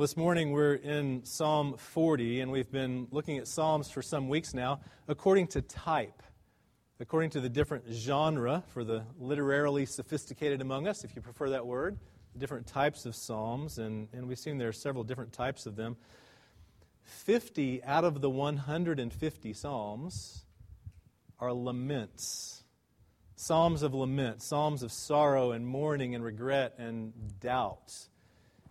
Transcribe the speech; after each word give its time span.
This 0.00 0.16
morning 0.16 0.52
we're 0.52 0.76
in 0.76 1.26
Psalm 1.26 1.74
40, 1.76 2.40
and 2.40 2.50
we've 2.50 2.72
been 2.72 3.06
looking 3.10 3.36
at 3.36 3.46
Psalms 3.46 3.90
for 3.90 4.00
some 4.00 4.30
weeks 4.30 4.54
now 4.54 4.80
according 5.08 5.48
to 5.48 5.60
type, 5.60 6.22
according 7.00 7.28
to 7.32 7.40
the 7.42 7.50
different 7.50 7.84
genre 7.92 8.64
for 8.68 8.82
the 8.82 9.04
literarily 9.18 9.84
sophisticated 9.84 10.62
among 10.62 10.88
us, 10.88 11.04
if 11.04 11.14
you 11.14 11.20
prefer 11.20 11.50
that 11.50 11.66
word, 11.66 11.98
different 12.38 12.66
types 12.66 13.04
of 13.04 13.14
Psalms, 13.14 13.76
and, 13.76 14.08
and 14.14 14.26
we've 14.26 14.38
seen 14.38 14.56
there 14.56 14.70
are 14.70 14.72
several 14.72 15.04
different 15.04 15.34
types 15.34 15.66
of 15.66 15.76
them. 15.76 15.98
50 17.02 17.84
out 17.84 18.04
of 18.04 18.22
the 18.22 18.30
150 18.30 19.52
Psalms 19.52 20.46
are 21.38 21.52
laments. 21.52 22.64
Psalms 23.36 23.82
of 23.82 23.92
lament, 23.92 24.40
psalms 24.40 24.82
of 24.82 24.92
sorrow 24.92 25.52
and 25.52 25.66
mourning 25.66 26.14
and 26.14 26.24
regret 26.24 26.72
and 26.78 27.12
doubt. 27.38 28.08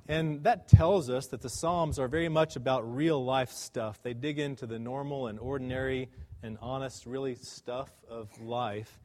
And 0.10 0.44
that 0.44 0.68
tells 0.68 1.08
us 1.12 1.28
that 1.28 1.42
the 1.42 1.50
Psalms 1.50 2.00
are 2.00 2.08
very 2.08 2.30
much 2.30 2.56
about 2.56 2.96
real 2.96 3.24
life 3.24 3.52
stuff. 3.52 4.02
They 4.02 4.16
dig 4.16 4.40
into 4.40 4.66
the 4.66 4.80
normal 4.80 5.28
and 5.28 5.38
ordinary 5.40 6.10
and 6.42 6.58
honest, 6.64 7.06
really, 7.06 7.36
stuff 7.36 7.92
of 8.10 8.28
life. 8.42 9.00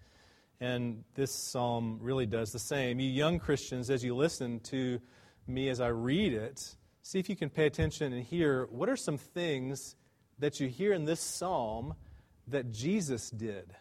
And 0.61 1.05
this 1.15 1.31
psalm 1.31 1.99
really 2.01 2.25
does 2.25 2.53
the 2.53 2.59
same. 2.59 3.01
You 3.01 3.11
young 3.11 3.39
Christians, 3.39 3.91
as 3.91 4.03
you 4.03 4.17
listen 4.17 4.61
to 4.71 4.99
me 5.47 5.69
as 5.69 5.79
I 5.79 5.89
read 5.89 6.33
it, 6.33 6.75
see 7.03 7.19
if 7.19 7.29
you 7.29 7.37
can 7.37 7.51
pay 7.51 7.67
attention 7.67 8.15
and 8.15 8.25
hear 8.25 8.67
what 8.71 8.89
are 8.89 8.97
some 8.97 9.19
things 9.19 9.97
that 10.39 10.59
you 10.59 10.69
hear 10.69 10.95
in 10.95 11.05
this 11.05 11.21
psalm 11.21 11.97
that 12.49 12.71
Jesus 12.71 13.29
did. 13.29 13.75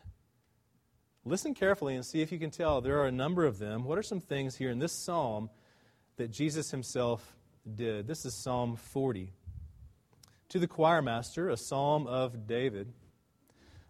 Listen 1.24 1.54
carefully 1.54 1.96
and 1.96 2.06
see 2.06 2.22
if 2.22 2.34
you 2.34 2.40
can 2.40 2.52
tell. 2.52 2.82
There 2.82 3.00
are 3.00 3.08
a 3.08 3.14
number 3.14 3.46
of 3.46 3.60
them. 3.60 3.86
What 3.86 3.98
are 3.98 4.04
some 4.04 4.20
things 4.20 4.58
here 4.58 4.72
in 4.72 4.80
this 4.80 4.92
psalm 4.92 5.50
that 6.18 6.32
Jesus 6.32 6.70
himself 6.70 7.36
did. 7.76 8.08
This 8.08 8.26
is 8.26 8.36
Psalm 8.44 8.76
40. 8.76 9.32
To 10.50 10.60
the 10.60 10.68
choir 10.68 11.02
master, 11.02 11.50
a 11.50 11.58
psalm 11.58 12.06
of 12.06 12.46
David. 12.46 12.94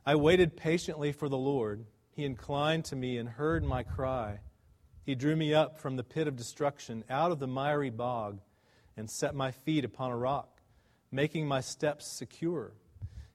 I 0.06 0.16
waited 0.16 0.56
patiently 0.56 1.12
for 1.12 1.28
the 1.28 1.38
Lord. 1.38 1.86
He 2.12 2.24
inclined 2.24 2.86
to 2.86 2.96
me 2.96 3.18
and 3.18 3.28
heard 3.28 3.64
my 3.66 3.84
cry. 3.84 4.40
He 5.06 5.16
drew 5.16 5.36
me 5.36 5.54
up 5.54 5.78
from 5.78 5.98
the 5.98 6.04
pit 6.04 6.28
of 6.28 6.38
destruction, 6.38 7.04
out 7.10 7.32
of 7.32 7.40
the 7.40 7.48
miry 7.48 7.90
bog, 7.90 8.40
and 8.96 9.10
set 9.10 9.36
my 9.36 9.52
feet 9.52 9.84
upon 9.84 10.12
a 10.12 10.18
rock, 10.18 10.62
making 11.12 11.46
my 11.46 11.60
steps 11.60 12.08
secure. 12.08 12.72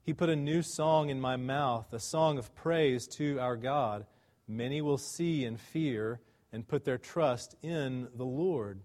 He 0.03 0.15
put 0.15 0.31
a 0.31 0.37
new 0.37 0.63
song 0.63 1.11
in 1.11 1.21
my 1.21 1.37
mouth, 1.37 1.93
a 1.93 2.01
song 2.01 2.39
of 2.39 2.55
praise 2.55 3.07
to 3.19 3.39
our 3.39 3.57
God. 3.57 4.07
Many 4.47 4.81
will 4.81 4.97
see 4.97 5.45
and 5.45 5.61
fear 5.61 6.21
and 6.53 6.67
put 6.67 6.85
their 6.85 6.99
trust 6.99 7.55
in 7.63 8.09
the 8.15 8.25
Lord. 8.25 8.81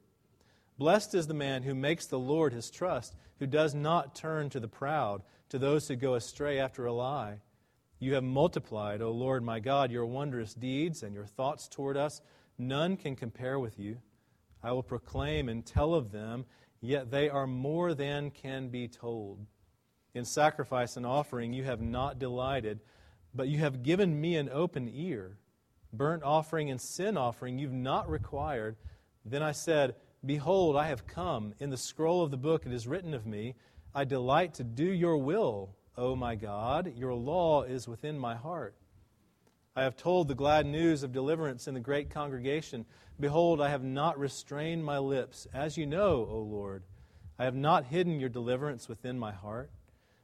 Blessed 0.78 1.16
is 1.16 1.28
the 1.28 1.34
man 1.34 1.64
who 1.64 1.76
makes 1.76 2.08
the 2.08 2.20
Lord 2.20 2.54
his 2.54 2.70
trust, 2.70 3.16
who 3.40 3.48
does 3.48 3.74
not 3.74 4.16
turn 4.16 4.50
to 4.50 4.60
the 4.60 4.68
proud, 4.68 5.22
to 5.50 5.60
those 5.60 5.88
who 5.88 5.96
go 5.96 6.16
astray 6.16 6.60
after 6.60 6.86
a 6.86 6.94
lie. 6.94 7.42
You 8.00 8.16
have 8.16 8.24
multiplied, 8.24 9.02
O 9.02 9.12
Lord 9.12 9.44
my 9.44 9.60
God, 9.60 9.92
your 9.92 10.06
wondrous 10.06 10.54
deeds 10.54 11.04
and 11.04 11.14
your 11.14 11.26
thoughts 11.26 11.68
toward 11.68 11.96
us. 11.96 12.22
None 12.58 12.98
can 12.98 13.16
compare 13.16 13.60
with 13.60 13.80
you. 13.80 13.98
I 14.62 14.72
will 14.72 14.84
proclaim 14.84 15.48
and 15.48 15.66
tell 15.66 15.94
of 15.94 16.12
them, 16.12 16.46
yet 16.82 17.12
they 17.12 17.30
are 17.30 17.48
more 17.48 17.94
than 17.94 18.32
can 18.32 18.70
be 18.70 18.88
told. 18.88 19.46
In 20.14 20.26
sacrifice 20.26 20.98
and 20.98 21.06
offering 21.06 21.54
you 21.54 21.64
have 21.64 21.82
not 21.82 22.20
delighted, 22.20 22.82
but 23.34 23.48
you 23.48 23.60
have 23.60 23.84
given 23.84 24.20
me 24.20 24.36
an 24.36 24.50
open 24.52 24.90
ear 24.94 25.38
burnt 25.94 26.24
offering 26.24 26.70
and 26.70 26.82
sin 26.82 27.16
offering 27.18 27.60
you've 27.60 27.72
not 27.72 28.10
required. 28.10 28.76
Then 29.24 29.44
I 29.44 29.52
said, 29.52 29.96
Behold, 30.26 30.76
I 30.76 30.88
have 30.88 31.06
come. 31.06 31.54
In 31.60 31.70
the 31.70 31.78
scroll 31.78 32.24
of 32.24 32.32
the 32.32 32.38
book 32.38 32.66
it 32.66 32.74
is 32.74 32.88
written 32.88 33.14
of 33.14 33.26
me, 33.26 33.56
I 33.94 34.06
delight 34.06 34.56
to 34.56 34.64
do 34.64 34.86
your 34.86 35.18
will, 35.18 35.76
O 35.98 36.16
my 36.16 36.36
God. 36.36 36.94
Your 36.98 37.14
law 37.14 37.64
is 37.64 37.88
within 37.88 38.18
my 38.18 38.36
heart. 38.36 38.76
I 39.76 39.84
have 39.84 39.96
told 39.96 40.28
the 40.28 40.36
glad 40.36 40.66
news 40.66 41.04
of 41.04 41.12
deliverance 41.12 41.68
in 41.68 41.74
the 41.74 41.80
great 41.80 42.10
congregation. 42.10 42.86
Behold, 43.20 43.62
I 43.62 43.70
have 43.70 43.84
not 43.84 44.20
restrained 44.20 44.86
my 44.86 45.00
lips. 45.00 45.48
As 45.54 45.78
you 45.78 45.86
know, 45.86 46.28
O 46.30 46.40
Lord, 46.40 46.84
I 47.38 47.46
have 47.46 47.56
not 47.56 47.86
hidden 47.86 48.20
your 48.20 48.30
deliverance 48.30 48.88
within 48.88 49.18
my 49.18 49.32
heart. 49.32 49.72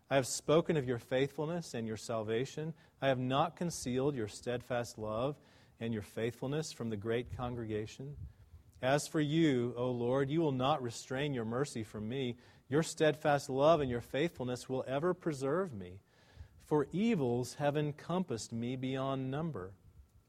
I 0.09 0.15
have 0.15 0.27
spoken 0.27 0.77
of 0.77 0.87
your 0.87 0.99
faithfulness 0.99 1.73
and 1.73 1.87
your 1.87 1.97
salvation. 1.97 2.73
I 3.01 3.07
have 3.07 3.19
not 3.19 3.55
concealed 3.55 4.15
your 4.15 4.27
steadfast 4.27 4.97
love 4.97 5.35
and 5.79 5.93
your 5.93 6.03
faithfulness 6.03 6.71
from 6.71 6.89
the 6.89 6.97
great 6.97 7.35
congregation? 7.35 8.15
As 8.81 9.07
for 9.07 9.19
you, 9.19 9.73
O 9.77 9.91
Lord, 9.91 10.29
you 10.29 10.39
will 10.39 10.51
not 10.51 10.81
restrain 10.81 11.33
your 11.33 11.45
mercy 11.45 11.83
from 11.83 12.07
me. 12.07 12.37
Your 12.69 12.83
steadfast 12.83 13.49
love 13.49 13.81
and 13.81 13.89
your 13.89 14.01
faithfulness 14.01 14.69
will 14.69 14.85
ever 14.87 15.13
preserve 15.13 15.73
me. 15.73 15.99
For 16.65 16.87
evils 16.93 17.55
have 17.55 17.75
encompassed 17.75 18.53
me 18.53 18.75
beyond 18.75 19.31
number. 19.31 19.71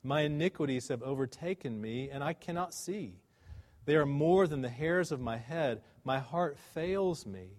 My 0.02 0.22
iniquities 0.22 0.88
have 0.88 1.02
overtaken 1.02 1.80
me, 1.80 2.08
and 2.10 2.24
I 2.24 2.32
cannot 2.32 2.72
see. 2.72 3.20
They 3.84 3.94
are 3.96 4.06
more 4.06 4.46
than 4.46 4.62
the 4.62 4.68
hairs 4.70 5.12
of 5.12 5.20
my 5.20 5.36
head. 5.36 5.82
My 6.02 6.18
heart 6.18 6.58
fails 6.72 7.26
me. 7.26 7.50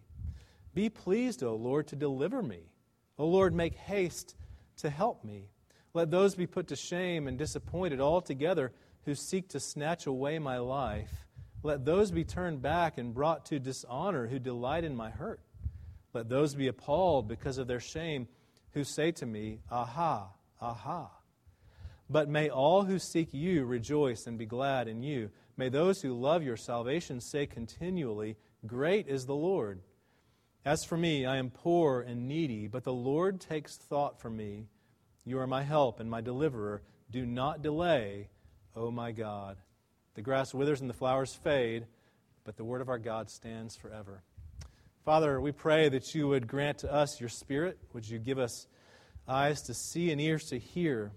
Be 0.74 0.90
pleased, 0.90 1.44
O 1.44 1.56
Lord, 1.56 1.88
to 1.88 1.96
deliver 1.96 2.42
me. 2.42 2.72
O 3.20 3.28
Lord, 3.28 3.54
make 3.54 3.76
haste 3.76 4.36
to 4.78 4.90
help 4.90 5.24
me. 5.24 5.51
Let 5.94 6.12
those 6.12 6.36
be 6.36 6.48
put 6.48 6.68
to 6.68 6.76
shame 6.76 7.28
and 7.28 7.38
disappointed 7.38 8.00
altogether 8.00 8.72
who 9.06 9.16
seek 9.16 9.50
to 9.50 9.60
snatch 9.60 10.06
away 10.06 10.40
my 10.40 10.58
life. 10.58 11.26
Let 11.64 11.86
those 11.86 12.12
be 12.12 12.24
turned 12.24 12.62
back 12.62 12.98
and 12.98 13.14
brought 13.14 13.46
to 13.48 13.60
dishonor 13.60 14.28
who 14.28 14.40
delight 14.40 14.84
in 14.84 14.96
my 14.96 15.10
hurt. 15.10 15.42
Let 16.14 16.30
those 16.30 16.56
be 16.56 16.68
appalled 16.68 17.28
because 17.28 17.58
of 17.58 17.68
their 17.68 17.80
shame 17.80 18.28
who 18.72 18.84
say 18.84 19.12
to 19.14 19.26
me, 19.26 19.60
Aha, 19.70 20.30
aha. 20.60 21.12
But 22.10 22.30
may 22.30 22.50
all 22.50 22.84
who 22.84 23.00
seek 23.00 23.34
you 23.34 23.66
rejoice 23.66 24.28
and 24.28 24.38
be 24.38 24.46
glad 24.46 24.88
in 24.88 25.04
you. 25.04 25.30
May 25.56 25.70
those 25.70 26.02
who 26.02 26.14
love 26.14 26.44
your 26.44 26.58
salvation 26.58 27.22
say 27.22 27.46
continually, 27.46 28.38
Great 28.66 29.08
is 29.08 29.26
the 29.26 29.36
Lord. 29.36 29.82
As 30.66 30.84
for 30.84 30.98
me, 30.98 31.26
I 31.26 31.38
am 31.38 31.50
poor 31.50 32.02
and 32.02 32.28
needy, 32.28 32.68
but 32.68 32.84
the 32.84 32.94
Lord 32.94 33.40
takes 33.40 33.78
thought 33.78 34.20
for 34.20 34.30
me. 34.30 34.68
You 35.24 35.40
are 35.40 35.48
my 35.48 35.64
help 35.64 36.00
and 36.00 36.10
my 36.10 36.22
deliverer. 36.22 36.82
Do 37.12 37.26
not 37.26 37.62
delay, 37.62 38.30
O 38.76 38.90
my 38.90 39.12
God. 39.12 39.58
The 40.16 40.22
grass 40.22 40.54
withers 40.54 40.82
and 40.82 40.90
the 40.90 40.96
flowers 40.96 41.34
fade, 41.34 41.86
but 42.44 42.58
the 42.58 42.64
word 42.64 42.82
of 42.82 42.90
our 42.90 42.98
God 42.98 43.30
stands 43.30 43.76
forever. 43.76 44.24
Father, 45.06 45.40
we 45.40 45.52
pray 45.52 45.90
that 45.90 46.14
you 46.14 46.28
would 46.28 46.48
grant 46.48 46.80
to 46.80 46.92
us 46.92 47.20
your 47.20 47.30
spirit. 47.30 47.78
Would 47.94 48.08
you 48.08 48.20
give 48.20 48.40
us 48.40 48.68
eyes 49.28 49.62
to 49.64 49.74
see 49.74 50.12
and 50.12 50.20
ears 50.20 50.46
to 50.46 50.60
hear? 50.60 51.12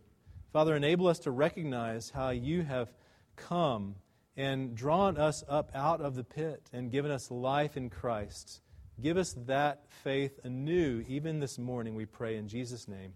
Father, 0.52 0.76
enable 0.76 1.06
us 1.06 1.18
to 1.20 1.30
recognize 1.30 2.10
how 2.10 2.30
you 2.30 2.62
have 2.62 2.92
come 3.36 3.96
and 4.36 4.74
drawn 4.74 5.16
us 5.16 5.42
up 5.48 5.70
out 5.74 6.00
of 6.00 6.14
the 6.14 6.24
pit 6.24 6.68
and 6.72 6.90
given 6.90 7.10
us 7.10 7.30
life 7.30 7.76
in 7.76 7.90
Christ. 7.90 8.60
Give 9.00 9.16
us 9.16 9.34
that 9.46 9.90
faith 10.02 10.38
anew, 10.44 11.04
even 11.08 11.40
this 11.40 11.58
morning, 11.58 11.94
we 11.94 12.06
pray 12.06 12.36
in 12.36 12.48
Jesus' 12.48 12.86
name. 12.86 13.14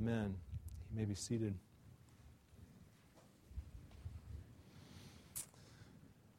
Amen. 0.00 0.36
You 0.92 0.96
may 1.00 1.04
be 1.06 1.16
seated. 1.16 1.54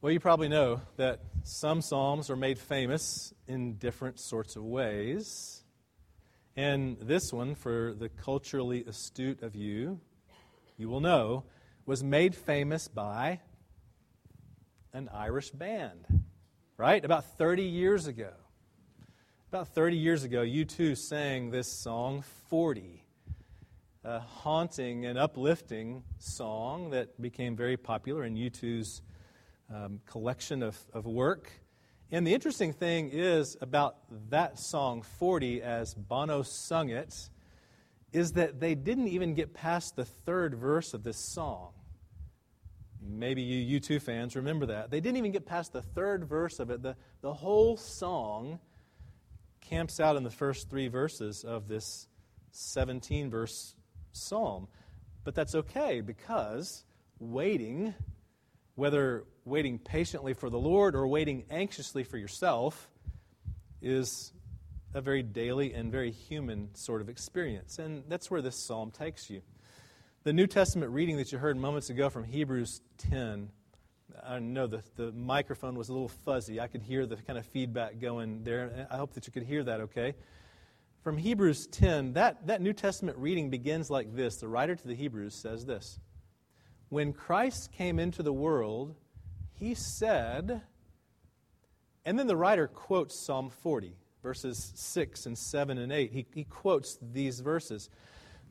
Well, 0.00 0.10
you 0.10 0.18
probably 0.18 0.48
know 0.48 0.80
that 0.96 1.20
some 1.42 1.82
Psalms 1.82 2.30
are 2.30 2.36
made 2.36 2.58
famous 2.58 3.34
in 3.46 3.74
different 3.74 4.18
sorts 4.18 4.56
of 4.56 4.64
ways. 4.64 5.62
And 6.56 6.96
this 7.02 7.34
one, 7.34 7.54
for 7.54 7.92
the 7.92 8.08
culturally 8.08 8.82
astute 8.84 9.42
of 9.42 9.54
you, 9.54 10.00
you 10.78 10.88
will 10.88 11.00
know, 11.00 11.44
was 11.84 12.02
made 12.02 12.34
famous 12.34 12.88
by 12.88 13.40
an 14.94 15.10
Irish 15.12 15.50
band, 15.50 16.06
right? 16.78 17.04
About 17.04 17.36
30 17.36 17.64
years 17.64 18.06
ago. 18.06 18.32
About 19.50 19.68
30 19.68 19.98
years 19.98 20.24
ago, 20.24 20.40
U2 20.40 20.96
sang 20.96 21.50
this 21.50 21.70
song, 21.70 22.24
40 22.48 23.04
a 24.04 24.20
haunting 24.20 25.04
and 25.04 25.18
uplifting 25.18 26.02
song 26.18 26.90
that 26.90 27.20
became 27.20 27.54
very 27.54 27.76
popular 27.76 28.24
in 28.24 28.34
U2's 28.34 29.02
um, 29.72 30.00
collection 30.06 30.62
of, 30.62 30.78
of 30.92 31.04
work. 31.06 31.50
And 32.10 32.26
the 32.26 32.34
interesting 32.34 32.72
thing 32.72 33.10
is 33.12 33.56
about 33.60 33.96
that 34.30 34.58
song, 34.58 35.02
40, 35.02 35.62
as 35.62 35.94
Bono 35.94 36.42
sung 36.42 36.88
it, 36.88 37.28
is 38.12 38.32
that 38.32 38.58
they 38.58 38.74
didn't 38.74 39.08
even 39.08 39.34
get 39.34 39.54
past 39.54 39.96
the 39.96 40.04
third 40.04 40.54
verse 40.54 40.94
of 40.94 41.04
this 41.04 41.18
song. 41.18 41.72
Maybe 43.02 43.42
you 43.42 43.80
U2 43.80 44.02
fans 44.02 44.34
remember 44.34 44.66
that. 44.66 44.90
They 44.90 45.00
didn't 45.00 45.18
even 45.18 45.32
get 45.32 45.46
past 45.46 45.72
the 45.72 45.82
third 45.82 46.24
verse 46.24 46.58
of 46.58 46.70
it. 46.70 46.82
The, 46.82 46.96
the 47.20 47.32
whole 47.32 47.76
song 47.76 48.58
camps 49.60 50.00
out 50.00 50.16
in 50.16 50.24
the 50.24 50.30
first 50.30 50.68
three 50.68 50.88
verses 50.88 51.44
of 51.44 51.68
this 51.68 52.08
17 52.50 53.30
verse 53.30 53.74
psalm. 54.12 54.68
But 55.24 55.34
that's 55.34 55.54
okay 55.54 56.00
because 56.00 56.84
waiting, 57.18 57.94
whether 58.74 59.24
waiting 59.44 59.78
patiently 59.78 60.34
for 60.34 60.50
the 60.50 60.58
Lord 60.58 60.94
or 60.94 61.06
waiting 61.06 61.44
anxiously 61.50 62.04
for 62.04 62.16
yourself, 62.16 62.88
is 63.82 64.32
a 64.94 65.00
very 65.00 65.22
daily 65.22 65.72
and 65.72 65.92
very 65.92 66.10
human 66.10 66.74
sort 66.74 67.00
of 67.00 67.08
experience. 67.08 67.78
And 67.78 68.04
that's 68.08 68.30
where 68.30 68.42
this 68.42 68.56
psalm 68.56 68.90
takes 68.90 69.30
you. 69.30 69.42
The 70.24 70.32
New 70.32 70.46
Testament 70.46 70.92
reading 70.92 71.16
that 71.16 71.32
you 71.32 71.38
heard 71.38 71.56
moments 71.56 71.88
ago 71.90 72.10
from 72.10 72.24
Hebrews 72.24 72.82
10, 72.98 73.48
I 74.22 74.38
know 74.38 74.66
the, 74.66 74.82
the 74.96 75.12
microphone 75.12 75.76
was 75.76 75.88
a 75.88 75.92
little 75.92 76.08
fuzzy. 76.08 76.60
I 76.60 76.66
could 76.66 76.82
hear 76.82 77.06
the 77.06 77.16
kind 77.16 77.38
of 77.38 77.46
feedback 77.46 78.00
going 78.00 78.44
there. 78.44 78.86
I 78.90 78.96
hope 78.96 79.14
that 79.14 79.26
you 79.26 79.32
could 79.32 79.44
hear 79.44 79.62
that 79.64 79.80
okay. 79.80 80.14
From 81.02 81.16
Hebrews 81.16 81.66
10, 81.68 82.14
that, 82.14 82.46
that 82.46 82.60
New 82.60 82.72
Testament 82.72 83.16
reading 83.18 83.50
begins 83.50 83.90
like 83.90 84.14
this. 84.14 84.36
The 84.36 84.48
writer 84.48 84.76
to 84.76 84.86
the 84.86 84.94
Hebrews 84.94 85.34
says 85.34 85.64
this 85.64 85.98
When 86.88 87.12
Christ 87.12 87.72
came 87.72 87.98
into 87.98 88.22
the 88.22 88.32
world, 88.32 88.94
he 89.52 89.74
said, 89.74 90.62
and 92.04 92.18
then 92.18 92.26
the 92.26 92.36
writer 92.36 92.66
quotes 92.66 93.18
Psalm 93.18 93.50
40 93.50 93.94
verses 94.22 94.72
6 94.74 95.26
and 95.26 95.36
7 95.36 95.78
and 95.78 95.92
8. 95.92 96.12
He, 96.12 96.26
he 96.34 96.44
quotes 96.44 96.98
these 97.00 97.40
verses. 97.40 97.88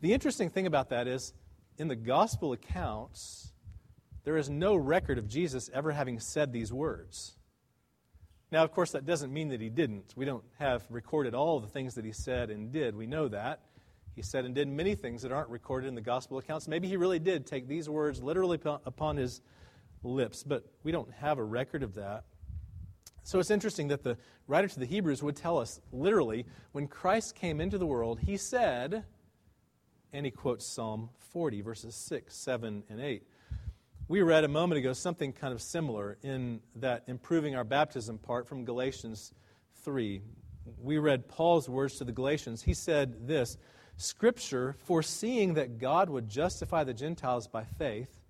The 0.00 0.12
interesting 0.12 0.50
thing 0.50 0.66
about 0.66 0.90
that 0.90 1.06
is, 1.06 1.32
in 1.78 1.88
the 1.88 1.96
gospel 1.96 2.52
accounts, 2.52 3.52
there 4.24 4.36
is 4.36 4.50
no 4.50 4.76
record 4.76 5.18
of 5.18 5.28
Jesus 5.28 5.70
ever 5.72 5.92
having 5.92 6.20
said 6.20 6.52
these 6.52 6.72
words. 6.72 7.36
Now, 8.52 8.64
of 8.64 8.72
course, 8.72 8.92
that 8.92 9.06
doesn't 9.06 9.32
mean 9.32 9.48
that 9.50 9.60
he 9.60 9.68
didn't. 9.68 10.12
We 10.16 10.24
don't 10.24 10.44
have 10.58 10.84
recorded 10.90 11.34
all 11.34 11.60
the 11.60 11.68
things 11.68 11.94
that 11.94 12.04
he 12.04 12.12
said 12.12 12.50
and 12.50 12.72
did. 12.72 12.96
We 12.96 13.06
know 13.06 13.28
that. 13.28 13.60
He 14.16 14.22
said 14.22 14.44
and 14.44 14.54
did 14.54 14.66
many 14.66 14.96
things 14.96 15.22
that 15.22 15.30
aren't 15.30 15.50
recorded 15.50 15.86
in 15.86 15.94
the 15.94 16.00
gospel 16.00 16.38
accounts. 16.38 16.66
Maybe 16.66 16.88
he 16.88 16.96
really 16.96 17.20
did 17.20 17.46
take 17.46 17.68
these 17.68 17.88
words 17.88 18.22
literally 18.22 18.58
upon 18.64 19.16
his 19.16 19.40
lips, 20.02 20.42
but 20.42 20.64
we 20.82 20.90
don't 20.90 21.12
have 21.12 21.38
a 21.38 21.44
record 21.44 21.82
of 21.84 21.94
that. 21.94 22.24
So 23.22 23.38
it's 23.38 23.50
interesting 23.50 23.88
that 23.88 24.02
the 24.02 24.16
writer 24.48 24.66
to 24.66 24.80
the 24.80 24.86
Hebrews 24.86 25.22
would 25.22 25.36
tell 25.36 25.58
us 25.58 25.80
literally, 25.92 26.46
when 26.72 26.88
Christ 26.88 27.36
came 27.36 27.60
into 27.60 27.78
the 27.78 27.86
world, 27.86 28.18
he 28.18 28.36
said, 28.36 29.04
and 30.12 30.26
he 30.26 30.32
quotes 30.32 30.66
Psalm 30.66 31.10
40, 31.32 31.60
verses 31.60 31.94
6, 31.94 32.34
7, 32.34 32.82
and 32.88 33.00
8. 33.00 33.22
We 34.10 34.22
read 34.22 34.42
a 34.42 34.48
moment 34.48 34.80
ago 34.80 34.92
something 34.92 35.32
kind 35.32 35.54
of 35.54 35.62
similar 35.62 36.18
in 36.24 36.62
that 36.74 37.04
improving 37.06 37.54
our 37.54 37.62
baptism 37.62 38.18
part 38.18 38.48
from 38.48 38.64
Galatians 38.64 39.32
3. 39.84 40.20
We 40.82 40.98
read 40.98 41.28
Paul's 41.28 41.68
words 41.68 41.94
to 41.98 42.04
the 42.04 42.10
Galatians. 42.10 42.60
He 42.60 42.74
said 42.74 43.28
this 43.28 43.56
Scripture, 43.96 44.74
foreseeing 44.84 45.54
that 45.54 45.78
God 45.78 46.10
would 46.10 46.28
justify 46.28 46.82
the 46.82 46.92
Gentiles 46.92 47.46
by 47.46 47.62
faith, 47.62 48.20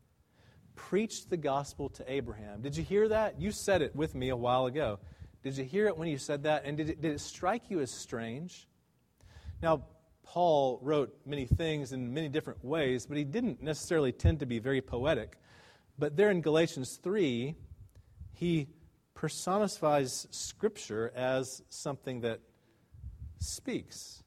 preached 0.77 1.31
the 1.31 1.39
gospel 1.39 1.89
to 1.89 2.13
Abraham. 2.13 2.61
Did 2.61 2.77
you 2.77 2.85
hear 2.85 3.09
that? 3.09 3.41
You 3.41 3.51
said 3.51 3.81
it 3.81 3.97
with 3.97 4.15
me 4.15 4.29
a 4.29 4.37
while 4.37 4.67
ago. 4.67 4.99
Did 5.43 5.57
you 5.57 5.65
hear 5.65 5.87
it 5.87 5.97
when 5.97 6.09
you 6.09 6.19
said 6.19 6.43
that? 6.43 6.67
And 6.67 6.77
did 6.77 6.91
it, 6.91 7.01
did 7.01 7.13
it 7.13 7.21
strike 7.23 7.71
you 7.71 7.81
as 7.81 7.91
strange? 7.91 8.69
Now, 9.63 9.85
Paul 10.25 10.79
wrote 10.83 11.17
many 11.25 11.47
things 11.47 11.93
in 11.93 12.13
many 12.13 12.29
different 12.29 12.63
ways, 12.63 13.07
but 13.07 13.17
he 13.17 13.25
didn't 13.25 13.63
necessarily 13.63 14.13
tend 14.13 14.41
to 14.41 14.47
be 14.47 14.59
very 14.59 14.83
poetic. 14.83 15.39
But 16.01 16.17
there 16.17 16.31
in 16.31 16.41
Galatians 16.41 16.99
3, 17.03 17.55
he 18.33 18.69
personifies 19.13 20.27
Scripture 20.31 21.13
as 21.15 21.63
something 21.69 22.23
that 22.23 22.41
speaks 23.39 24.25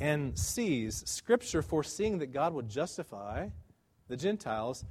and 0.00 0.38
sees. 0.38 1.02
Scripture 1.04 1.60
foreseeing 1.60 2.18
that 2.18 2.32
God 2.32 2.54
would 2.54 2.68
justify 2.68 3.48
the 4.06 4.16
Gentiles 4.16 4.84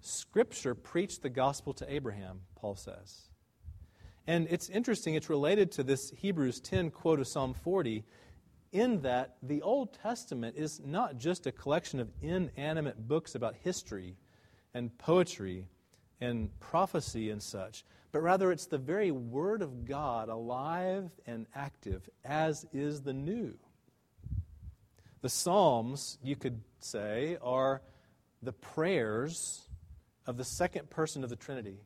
Scripture 0.00 0.74
preached 0.74 1.20
the 1.20 1.28
gospel 1.28 1.74
to 1.74 1.92
Abraham, 1.92 2.40
Paul 2.54 2.74
says. 2.74 3.28
And 4.26 4.46
it's 4.48 4.70
interesting, 4.70 5.14
it's 5.14 5.28
related 5.28 5.70
to 5.72 5.82
this 5.82 6.10
Hebrews 6.16 6.60
10 6.60 6.90
quote 6.90 7.20
of 7.20 7.28
Psalm 7.28 7.52
40, 7.52 8.02
in 8.72 9.02
that 9.02 9.36
the 9.42 9.60
Old 9.60 9.92
Testament 9.92 10.56
is 10.56 10.80
not 10.82 11.18
just 11.18 11.46
a 11.46 11.52
collection 11.52 12.00
of 12.00 12.08
inanimate 12.22 13.06
books 13.06 13.34
about 13.34 13.56
history 13.56 14.16
and 14.74 14.96
poetry 14.98 15.66
and 16.20 16.50
prophecy 16.60 17.30
and 17.30 17.42
such, 17.42 17.84
but 18.12 18.20
rather 18.20 18.50
it's 18.52 18.66
the 18.66 18.78
very 18.78 19.10
Word 19.10 19.62
of 19.62 19.84
God, 19.84 20.28
alive 20.28 21.10
and 21.26 21.46
active, 21.54 22.08
as 22.24 22.66
is 22.72 23.02
the 23.02 23.12
new. 23.12 23.54
The 25.22 25.28
Psalms, 25.28 26.18
you 26.22 26.36
could 26.36 26.60
say, 26.80 27.38
are 27.42 27.82
the 28.42 28.52
prayers 28.52 29.68
of 30.26 30.36
the 30.36 30.44
second 30.44 30.90
person 30.90 31.24
of 31.24 31.30
the 31.30 31.36
Trinity, 31.36 31.80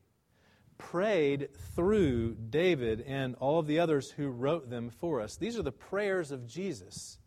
prayed 0.77 1.49
through 1.75 2.35
David 2.35 3.01
and 3.01 3.35
all 3.35 3.59
of 3.59 3.67
the 3.67 3.79
others 3.79 4.11
who 4.11 4.27
wrote 4.27 4.69
them 4.69 4.89
for 4.89 5.21
us. 5.21 5.35
These 5.35 5.57
are 5.57 5.63
the 5.63 5.71
prayers 5.71 6.31
of 6.31 6.47
Jesus, 6.47 7.17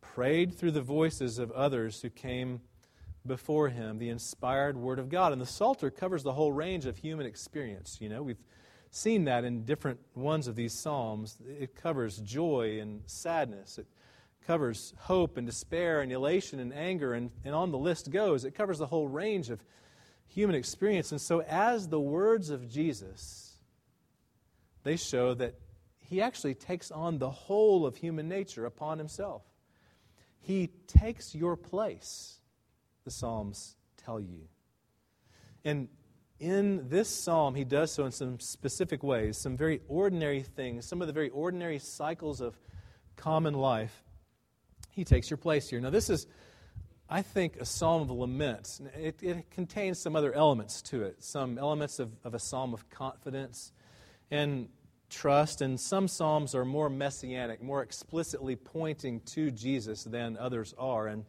prayed 0.00 0.56
through 0.56 0.72
the 0.72 0.82
voices 0.82 1.38
of 1.38 1.50
others 1.52 2.02
who 2.02 2.10
came 2.10 2.60
before 3.26 3.68
him, 3.68 3.98
the 3.98 4.08
inspired 4.08 4.76
Word 4.76 4.98
of 4.98 5.08
God. 5.08 5.32
And 5.32 5.40
the 5.40 5.46
Psalter 5.46 5.90
covers 5.90 6.22
the 6.22 6.32
whole 6.32 6.52
range 6.52 6.86
of 6.86 6.96
human 6.96 7.26
experience. 7.26 7.98
You 8.00 8.08
know, 8.08 8.22
we've 8.22 8.42
seen 8.90 9.24
that 9.24 9.44
in 9.44 9.64
different 9.64 10.00
ones 10.14 10.46
of 10.46 10.56
these 10.56 10.72
Psalms. 10.72 11.38
It 11.46 11.74
covers 11.74 12.18
joy 12.18 12.78
and 12.80 13.02
sadness. 13.06 13.78
It 13.78 13.86
covers 14.46 14.94
hope 14.98 15.36
and 15.36 15.46
despair 15.46 16.00
and 16.00 16.12
elation 16.12 16.60
and 16.60 16.72
anger, 16.72 17.14
and, 17.14 17.30
and 17.44 17.54
on 17.54 17.70
the 17.70 17.78
list 17.78 18.10
goes. 18.10 18.44
It 18.44 18.54
covers 18.54 18.78
the 18.78 18.86
whole 18.86 19.08
range 19.08 19.50
of 19.50 19.64
human 20.26 20.54
experience. 20.54 21.12
And 21.12 21.20
so, 21.20 21.40
as 21.42 21.88
the 21.88 22.00
words 22.00 22.50
of 22.50 22.68
Jesus, 22.68 23.54
they 24.82 24.96
show 24.96 25.34
that 25.34 25.54
he 25.98 26.20
actually 26.20 26.54
takes 26.54 26.90
on 26.90 27.18
the 27.18 27.30
whole 27.30 27.86
of 27.86 27.96
human 27.96 28.28
nature 28.28 28.66
upon 28.66 28.98
himself. 28.98 29.42
He 30.40 30.68
takes 30.86 31.34
your 31.34 31.56
place, 31.56 32.38
the 33.04 33.10
Psalms 33.10 33.76
tell 33.96 34.20
you. 34.20 34.48
And 35.64 35.88
in 36.38 36.88
this 36.88 37.08
psalm, 37.08 37.54
he 37.54 37.64
does 37.64 37.92
so 37.92 38.04
in 38.04 38.12
some 38.12 38.38
specific 38.40 39.02
ways, 39.02 39.38
some 39.38 39.56
very 39.56 39.80
ordinary 39.88 40.42
things, 40.42 40.86
some 40.86 41.00
of 41.00 41.06
the 41.06 41.12
very 41.12 41.30
ordinary 41.30 41.78
cycles 41.78 42.40
of 42.40 42.58
common 43.16 43.54
life. 43.54 44.02
He 44.90 45.04
takes 45.04 45.30
your 45.30 45.38
place 45.38 45.70
here. 45.70 45.80
Now, 45.80 45.90
this 45.90 46.10
is 46.10 46.26
I 47.08 47.22
think, 47.22 47.56
a 47.56 47.66
psalm 47.66 48.02
of 48.02 48.10
lament. 48.10 48.80
It, 48.96 49.22
it, 49.22 49.50
contains 49.50 50.00
some 50.00 50.16
other 50.16 50.32
elements 50.32 50.80
to 50.82 51.02
it, 51.02 51.22
some 51.22 51.58
elements 51.58 51.98
of, 51.98 52.10
of 52.24 52.34
a 52.34 52.38
psalm 52.38 52.72
of 52.72 52.88
confidence 52.88 53.72
and 54.30 54.68
trust, 55.10 55.60
and 55.60 55.78
some 55.78 56.08
psalms 56.08 56.54
are 56.54 56.64
more 56.64 56.88
messianic, 56.88 57.62
more 57.62 57.82
explicitly 57.82 58.56
pointing 58.56 59.20
to 59.20 59.50
Jesus 59.50 60.04
than 60.04 60.38
others 60.38 60.74
are. 60.78 61.06
And 61.06 61.24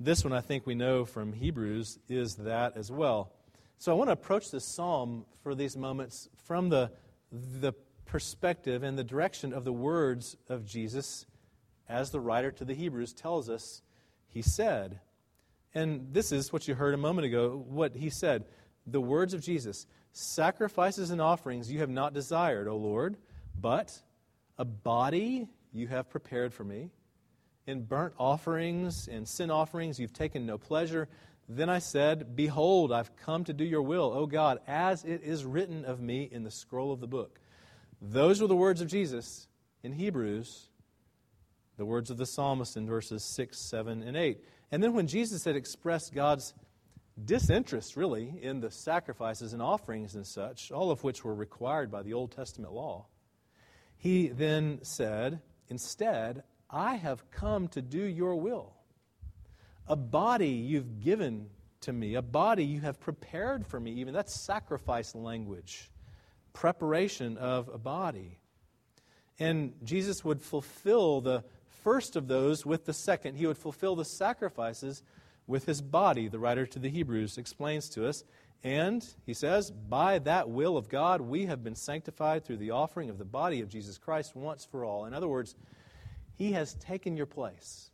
this 0.00 0.24
one, 0.24 0.32
I 0.32 0.40
think 0.40 0.66
we 0.66 0.74
know 0.74 1.04
from 1.04 1.32
Hebrews, 1.32 1.98
is 2.08 2.36
that 2.36 2.76
as 2.76 2.90
well. 2.90 3.32
So 3.78 3.92
I 3.92 3.94
want 3.94 4.08
to 4.08 4.12
approach 4.12 4.50
this 4.50 4.64
psalm 4.64 5.24
for 5.42 5.54
these 5.54 5.76
moments 5.76 6.28
from 6.44 6.68
the, 6.68 6.90
the 7.32 7.72
perspective 8.04 8.82
and 8.82 8.98
the 8.98 9.04
direction 9.04 9.52
of 9.52 9.64
the 9.64 9.72
words 9.72 10.36
of 10.48 10.64
Jesus, 10.64 11.26
as 11.88 12.10
the 12.10 12.20
writer 12.20 12.50
to 12.52 12.64
the 12.64 12.74
Hebrews 12.74 13.12
tells 13.12 13.48
us 13.48 13.82
he 14.28 14.42
said. 14.42 15.00
And 15.74 16.12
this 16.12 16.32
is 16.32 16.52
what 16.52 16.66
you 16.66 16.74
heard 16.74 16.94
a 16.94 16.98
moment 16.98 17.26
ago, 17.26 17.64
what 17.68 17.94
he 17.94 18.10
said. 18.10 18.44
The 18.86 19.00
words 19.00 19.34
of 19.34 19.42
Jesus 19.42 19.86
Sacrifices 20.12 21.10
and 21.10 21.20
offerings 21.20 21.70
you 21.70 21.80
have 21.80 21.90
not 21.90 22.14
desired, 22.14 22.66
O 22.66 22.76
Lord, 22.76 23.16
but 23.60 24.00
a 24.56 24.64
body 24.64 25.48
you 25.72 25.86
have 25.86 26.10
prepared 26.10 26.52
for 26.52 26.64
me. 26.64 26.90
In 27.68 27.82
burnt 27.82 28.14
offerings 28.18 29.08
and 29.08 29.28
sin 29.28 29.50
offerings 29.50 30.00
you've 30.00 30.12
taken 30.12 30.46
no 30.46 30.58
pleasure. 30.58 31.08
Then 31.48 31.68
I 31.68 31.78
said, 31.78 32.34
Behold, 32.34 32.92
I've 32.92 33.14
come 33.16 33.44
to 33.44 33.52
do 33.52 33.64
your 33.64 33.82
will, 33.82 34.12
O 34.12 34.26
God, 34.26 34.58
as 34.66 35.04
it 35.04 35.22
is 35.22 35.44
written 35.44 35.84
of 35.84 36.00
me 36.00 36.28
in 36.32 36.42
the 36.42 36.50
scroll 36.50 36.92
of 36.92 37.00
the 37.00 37.06
book. 37.06 37.38
Those 38.02 38.40
were 38.40 38.48
the 38.48 38.56
words 38.56 38.80
of 38.80 38.88
Jesus 38.88 39.46
in 39.82 39.92
Hebrews 39.92 40.68
the 41.78 41.86
words 41.86 42.10
of 42.10 42.18
the 42.18 42.26
psalmist 42.26 42.76
in 42.76 42.86
verses 42.86 43.24
6, 43.24 43.56
7, 43.56 44.02
and 44.02 44.16
8. 44.16 44.44
And 44.70 44.82
then 44.82 44.92
when 44.92 45.06
Jesus 45.06 45.44
had 45.44 45.56
expressed 45.56 46.12
God's 46.12 46.52
disinterest, 47.24 47.96
really, 47.96 48.34
in 48.42 48.60
the 48.60 48.70
sacrifices 48.70 49.52
and 49.52 49.62
offerings 49.62 50.16
and 50.16 50.26
such, 50.26 50.72
all 50.72 50.90
of 50.90 51.04
which 51.04 51.24
were 51.24 51.34
required 51.34 51.90
by 51.90 52.02
the 52.02 52.12
Old 52.12 52.32
Testament 52.32 52.72
law, 52.72 53.06
he 53.96 54.28
then 54.28 54.80
said, 54.82 55.40
Instead, 55.68 56.42
I 56.70 56.96
have 56.96 57.30
come 57.30 57.68
to 57.68 57.82
do 57.82 58.02
your 58.02 58.36
will. 58.36 58.74
A 59.86 59.96
body 59.96 60.50
you've 60.50 61.00
given 61.00 61.48
to 61.82 61.92
me, 61.92 62.14
a 62.14 62.22
body 62.22 62.64
you 62.64 62.80
have 62.80 63.00
prepared 63.00 63.66
for 63.66 63.78
me, 63.80 63.92
even. 63.92 64.12
That's 64.12 64.38
sacrifice 64.38 65.14
language, 65.14 65.90
preparation 66.52 67.38
of 67.38 67.68
a 67.72 67.78
body. 67.78 68.38
And 69.38 69.72
Jesus 69.84 70.24
would 70.24 70.42
fulfill 70.42 71.20
the 71.20 71.44
first 71.84 72.16
of 72.16 72.28
those 72.28 72.66
with 72.66 72.84
the 72.84 72.92
second. 72.92 73.36
He 73.36 73.46
would 73.46 73.56
fulfill 73.56 73.96
the 73.96 74.04
sacrifices 74.04 75.02
with 75.46 75.64
his 75.64 75.80
body, 75.80 76.28
the 76.28 76.38
writer 76.38 76.66
to 76.66 76.78
the 76.78 76.90
Hebrews 76.90 77.38
explains 77.38 77.88
to 77.90 78.06
us. 78.06 78.24
And, 78.62 79.06
he 79.24 79.34
says, 79.34 79.70
by 79.70 80.18
that 80.20 80.50
will 80.50 80.76
of 80.76 80.88
God, 80.88 81.20
we 81.20 81.46
have 81.46 81.62
been 81.62 81.76
sanctified 81.76 82.44
through 82.44 82.56
the 82.56 82.72
offering 82.72 83.08
of 83.08 83.16
the 83.16 83.24
body 83.24 83.60
of 83.60 83.68
Jesus 83.68 83.98
Christ 83.98 84.34
once 84.34 84.64
for 84.64 84.84
all. 84.84 85.06
In 85.06 85.14
other 85.14 85.28
words, 85.28 85.54
he 86.38 86.52
has 86.52 86.74
taken 86.74 87.16
your 87.16 87.26
place. 87.26 87.90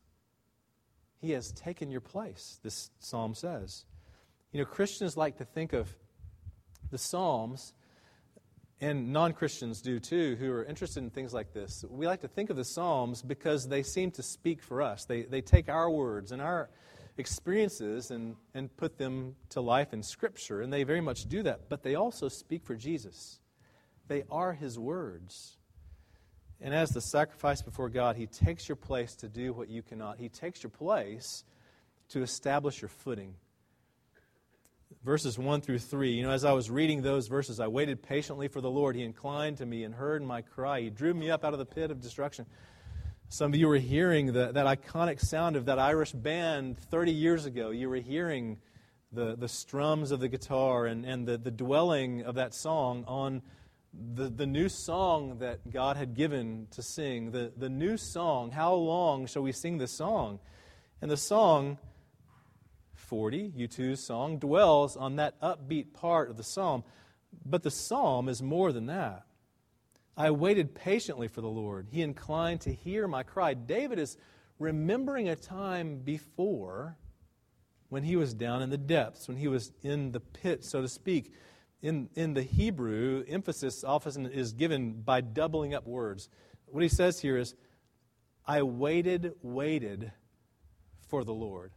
He 1.21 1.31
has 1.31 1.51
taken 1.53 1.91
your 1.91 2.03
place, 2.03 2.61
this 2.63 2.91
psalm 2.99 3.35
says. 3.35 3.87
You 4.53 4.61
know, 4.61 4.67
Christians 4.67 5.17
like 5.17 5.39
to 5.39 5.45
think 5.47 5.73
of 5.73 5.89
the 6.91 6.99
Psalms, 6.99 7.73
and 8.81 9.13
non 9.13 9.33
Christians 9.33 9.81
do 9.81 9.99
too, 9.99 10.37
who 10.39 10.53
are 10.53 10.65
interested 10.65 11.03
in 11.03 11.09
things 11.09 11.33
like 11.33 11.55
this. 11.55 11.85
We 11.89 12.07
like 12.07 12.21
to 12.21 12.29
think 12.29 12.51
of 12.51 12.57
the 12.57 12.65
Psalms 12.65 13.23
because 13.23 13.67
they 13.67 13.83
seem 13.83 14.11
to 14.13 14.23
speak 14.23 14.63
for 14.63 14.83
us. 14.83 15.07
They, 15.07 15.23
they 15.23 15.41
take 15.41 15.71
our 15.71 15.91
words 15.91 16.31
and 16.31 16.43
our 16.43 16.69
experiences 17.17 18.11
and, 18.11 18.37
and 18.53 18.77
put 18.77 18.99
them 18.99 19.37
to 19.51 19.63
life 19.63 19.95
in 19.95 20.03
Scripture, 20.03 20.61
and 20.61 20.71
they 20.71 20.85
very 20.85 21.01
much 21.01 21.27
do 21.27 21.43
that. 21.45 21.71
But 21.71 21.83
they 21.83 21.95
also 21.95 22.29
speak 22.29 22.65
for 22.65 22.75
Jesus, 22.75 23.41
they 24.07 24.25
are 24.31 24.53
His 24.53 24.79
words. 24.79 25.57
And 26.65 26.75
as 26.75 26.89
the 26.93 27.03
sacrifice 27.03 27.61
before 27.61 27.91
God, 27.91 28.17
He 28.17 28.27
takes 28.27 28.71
your 28.71 28.77
place 28.77 29.15
to 29.17 29.29
do 29.29 29.53
what 29.53 29.69
you 29.69 29.83
cannot. 29.83 30.19
He 30.19 30.31
takes 30.31 30.63
your 30.63 30.71
place 30.71 31.45
to 32.09 32.23
establish 32.23 32.81
your 32.81 32.89
footing. 32.89 33.35
Verses 35.05 35.39
1 35.39 35.61
through 35.61 35.81
3. 35.81 36.13
You 36.13 36.23
know, 36.23 36.31
as 36.31 36.43
I 36.43 36.53
was 36.53 36.71
reading 36.71 37.03
those 37.03 37.29
verses, 37.29 37.61
I 37.61 37.67
waited 37.67 38.03
patiently 38.03 38.49
for 38.49 38.63
the 38.63 38.71
Lord. 38.71 38.97
He 38.97 39.03
inclined 39.03 39.59
to 39.59 39.67
me 39.67 39.85
and 39.85 39.95
heard 39.95 40.23
my 40.23 40.41
cry. 40.41 40.81
He 40.81 40.89
drew 40.89 41.13
me 41.13 41.31
up 41.31 41.45
out 41.45 41.53
of 41.53 41.59
the 41.59 41.67
pit 41.67 41.91
of 41.91 42.01
destruction. 42.01 42.47
Some 43.29 43.53
of 43.53 43.61
you 43.61 43.69
were 43.69 43.77
hearing 43.77 44.33
the, 44.33 44.51
that 44.53 44.65
iconic 44.65 45.21
sound 45.21 45.57
of 45.57 45.67
that 45.67 45.79
Irish 45.79 46.13
band 46.13 46.79
30 46.79 47.13
years 47.13 47.45
ago. 47.45 47.73
You 47.73 47.91
were 47.91 47.97
hearing 47.97 48.57
the, 49.13 49.37
the 49.37 49.49
strums 49.49 50.13
of 50.13 50.21
the 50.21 50.29
guitar 50.29 50.87
and, 50.87 51.05
and 51.05 51.29
the, 51.29 51.37
the 51.37 51.51
dwelling 51.51 52.23
of 52.23 52.37
that 52.37 52.55
song 52.55 53.05
on 53.07 53.43
the, 54.15 54.29
the 54.29 54.47
new 54.47 54.69
song 54.69 55.39
that 55.39 55.71
God 55.71 55.97
had 55.97 56.15
given 56.15 56.69
to 56.73 56.83
sing. 56.83 57.31
The, 57.31 57.53
the 57.57 57.69
new 57.69 57.97
song. 57.97 58.51
How 58.51 58.75
long 58.75 59.27
shall 59.27 59.43
we 59.43 59.53
sing 59.53 59.79
this 59.79 59.93
song? 59.93 60.41
And 61.01 61.11
the 61.11 61.17
song, 61.17 61.79
40, 62.95 63.53
U2's 63.57 64.05
song, 64.05 64.39
dwells 64.39 64.97
on 64.97 65.17
that 65.17 65.41
upbeat 65.41 65.93
part 65.93 66.31
of 66.31 66.37
the 66.37 66.45
psalm. 66.45 66.85
But 67.45 67.63
the 67.63 67.71
psalm 67.71 68.29
is 68.29 68.43
more 68.43 68.73
than 68.73 68.87
that. 68.87 69.25
I 70.17 70.31
waited 70.31 70.75
patiently 70.75 71.29
for 71.29 71.41
the 71.41 71.49
Lord. 71.49 71.89
He 71.91 72.03
inclined 72.03 72.63
to 72.63 72.73
hear 72.73 73.09
my 73.09 73.25
cry. 73.25 73.55
David 73.55 73.99
is 73.99 74.17
remembering 74.59 75.29
a 75.29 75.37
time 75.37 75.99
before 75.99 76.97
when 77.89 78.05
he 78.05 78.17
was 78.17 78.33
down 78.33 78.63
in 78.63 78.71
the 78.71 78.79
depths, 78.79 79.29
when 79.29 79.37
he 79.37 79.49
was 79.49 79.73
in 79.83 80.13
the 80.13 80.21
pit, 80.21 80.65
so 80.65 80.81
to 80.81 80.89
speak. 80.89 81.33
In, 81.85 82.09
in 82.15 82.33
the 82.33 82.43
Hebrew, 82.43 83.25
emphasis 83.29 83.85
often 83.85 84.25
is 84.25 84.55
given 84.55 85.03
by 85.03 85.21
doubling 85.21 85.75
up 85.75 85.87
words. 85.87 86.31
What 86.65 86.83
he 86.83 86.89
says 86.89 87.21
here 87.21 87.37
is, 87.37 87.55
I 88.47 88.63
waited, 88.63 89.33
waited 89.43 90.11
for 91.09 91.25
the 91.25 91.35
Lord. 91.35 91.73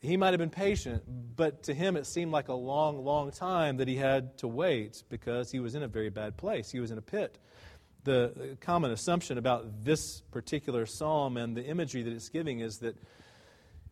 He 0.00 0.16
might 0.16 0.34
have 0.34 0.38
been 0.38 0.50
patient, 0.50 1.02
but 1.34 1.64
to 1.64 1.74
him 1.74 1.96
it 1.96 2.06
seemed 2.06 2.30
like 2.30 2.46
a 2.46 2.54
long, 2.54 3.04
long 3.04 3.32
time 3.32 3.78
that 3.78 3.88
he 3.88 3.96
had 3.96 4.38
to 4.38 4.46
wait 4.46 5.02
because 5.08 5.50
he 5.50 5.58
was 5.58 5.74
in 5.74 5.82
a 5.82 5.88
very 5.88 6.10
bad 6.10 6.36
place. 6.36 6.70
He 6.70 6.78
was 6.78 6.92
in 6.92 6.98
a 6.98 7.02
pit. 7.02 7.36
The 8.04 8.56
common 8.60 8.92
assumption 8.92 9.36
about 9.36 9.84
this 9.84 10.20
particular 10.30 10.86
psalm 10.86 11.36
and 11.38 11.56
the 11.56 11.64
imagery 11.64 12.04
that 12.04 12.12
it's 12.12 12.28
giving 12.28 12.60
is 12.60 12.78
that 12.78 12.94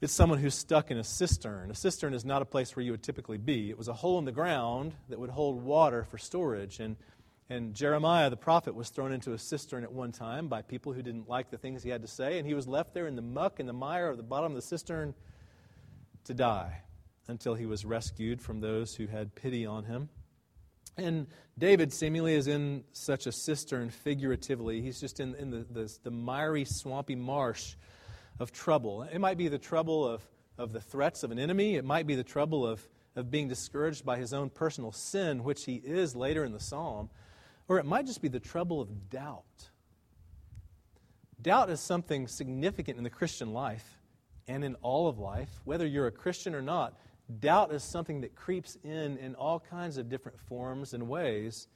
it's 0.03 0.13
someone 0.13 0.41
who's 0.41 0.57
stuck 0.57 0.91
in 0.91 0.99
a 0.99 1.05
cistern. 1.05 1.71
A 1.71 1.77
cistern 1.77 2.13
is 2.13 2.25
not 2.25 2.43
a 2.43 2.45
place 2.45 2.75
where 2.75 2.85
you 2.85 2.91
would 2.91 3.05
typically 3.05 3.39
be. 3.39 3.71
It 3.71 3.79
was 3.79 3.87
a 3.87 3.93
hole 3.93 4.19
in 4.19 4.25
the 4.25 4.33
ground 4.33 4.95
that 5.09 5.21
would 5.21 5.31
hold 5.31 5.63
water 5.63 6.03
for 6.03 6.19
storage. 6.19 6.81
And, 6.81 6.97
and 7.49 7.73
Jeremiah, 7.73 8.29
the 8.29 8.37
prophet, 8.37 8.75
was 8.75 8.89
thrown 8.89 9.13
into 9.13 9.33
a 9.33 9.39
cistern 9.39 9.85
at 9.85 9.93
one 9.93 10.11
time 10.11 10.49
by 10.49 10.63
people 10.63 10.93
who 10.93 11.03
didn't 11.03 11.29
like 11.29 11.53
the 11.53 11.57
things 11.57 11.85
he 11.85 11.91
had 11.91 12.03
to 12.03 12.09
say. 12.09 12.39
And 12.39 12.49
he 12.49 12.53
was 12.53 12.67
left 12.67 12.95
there 12.95 13.07
in 13.07 13.15
the 13.15 13.23
muck 13.23 13.61
and 13.61 13.69
the 13.69 13.73
mire 13.73 14.09
of 14.09 14.17
the 14.17 14.25
bottom 14.25 14.51
of 14.51 14.57
the 14.57 14.63
cistern 14.63 15.15
to 16.25 16.35
die 16.35 16.83
until 17.29 17.55
he 17.55 17.65
was 17.65 17.85
rescued 17.85 18.43
from 18.43 18.61
those 18.61 18.97
who 18.97 19.07
had 19.07 19.37
pity 19.37 19.65
on 19.65 19.85
him. 19.85 20.09
And 20.97 21.29
David 21.57 21.93
seemingly 21.93 22.35
is 22.35 22.49
in 22.49 22.83
such 22.93 23.29
a 23.29 23.33
cistern 23.33 23.89
figuratively. 23.89 24.83
He's 24.83 25.01
just 25.01 25.21
in, 25.21 25.37
in 25.37 25.51
the, 25.51 25.65
the, 25.71 25.99
the, 26.03 26.11
miry, 26.11 26.65
swampy 26.65 27.15
marsh 27.15 27.77
of 28.39 28.53
trouble. 28.53 29.03
It 29.03 29.19
might 29.19 29.39
be 29.39 29.49
the 29.49 29.59
trouble 29.59 30.07
of, 30.07 30.23
of 30.59 30.73
the 30.73 30.81
threats 30.81 31.23
of 31.23 31.31
an 31.31 31.39
enemy, 31.39 31.77
it 31.77 31.85
might 31.85 32.07
be 32.07 32.15
the 32.15 32.25
trouble 32.25 32.67
of, 32.67 32.87
of 33.17 33.31
being 33.31 33.49
discouraged 33.49 34.05
by 34.05 34.17
his 34.17 34.33
own 34.33 34.51
personal 34.51 34.93
sin, 34.93 35.45
which 35.45 35.65
he 35.65 35.77
is 35.77 36.17
later 36.17 36.45
in 36.45 36.53
the 36.53 36.61
psalm, 36.61 37.11
or 37.69 37.79
it 37.79 37.85
might 37.85 38.07
just 38.07 38.23
be 38.23 38.29
the 38.29 38.41
trouble 38.41 38.81
of 38.81 39.11
doubt. 39.11 39.71
Doubt 41.41 41.71
is 41.71 41.81
something 41.81 42.29
significant 42.29 42.99
in 42.99 43.05
the 43.05 43.11
Christian 43.11 43.53
life 43.53 43.99
and 44.47 44.65
in 44.65 44.75
all 44.77 45.09
of 45.09 45.19
life, 45.19 45.51
whether 45.65 45.87
you're 45.87 46.07
a 46.07 46.13
Christian 46.13 46.55
or 46.55 46.63
not, 46.63 46.99
doubt 47.41 47.73
is 47.73 47.83
something 47.83 48.21
that 48.21 48.35
creeps 48.35 48.77
in 48.85 49.17
in 49.19 49.35
all 49.35 49.59
kinds 49.59 49.97
of 49.97 50.09
different 50.09 50.39
forms 50.39 50.95
and 50.95 51.09
ways 51.09 51.69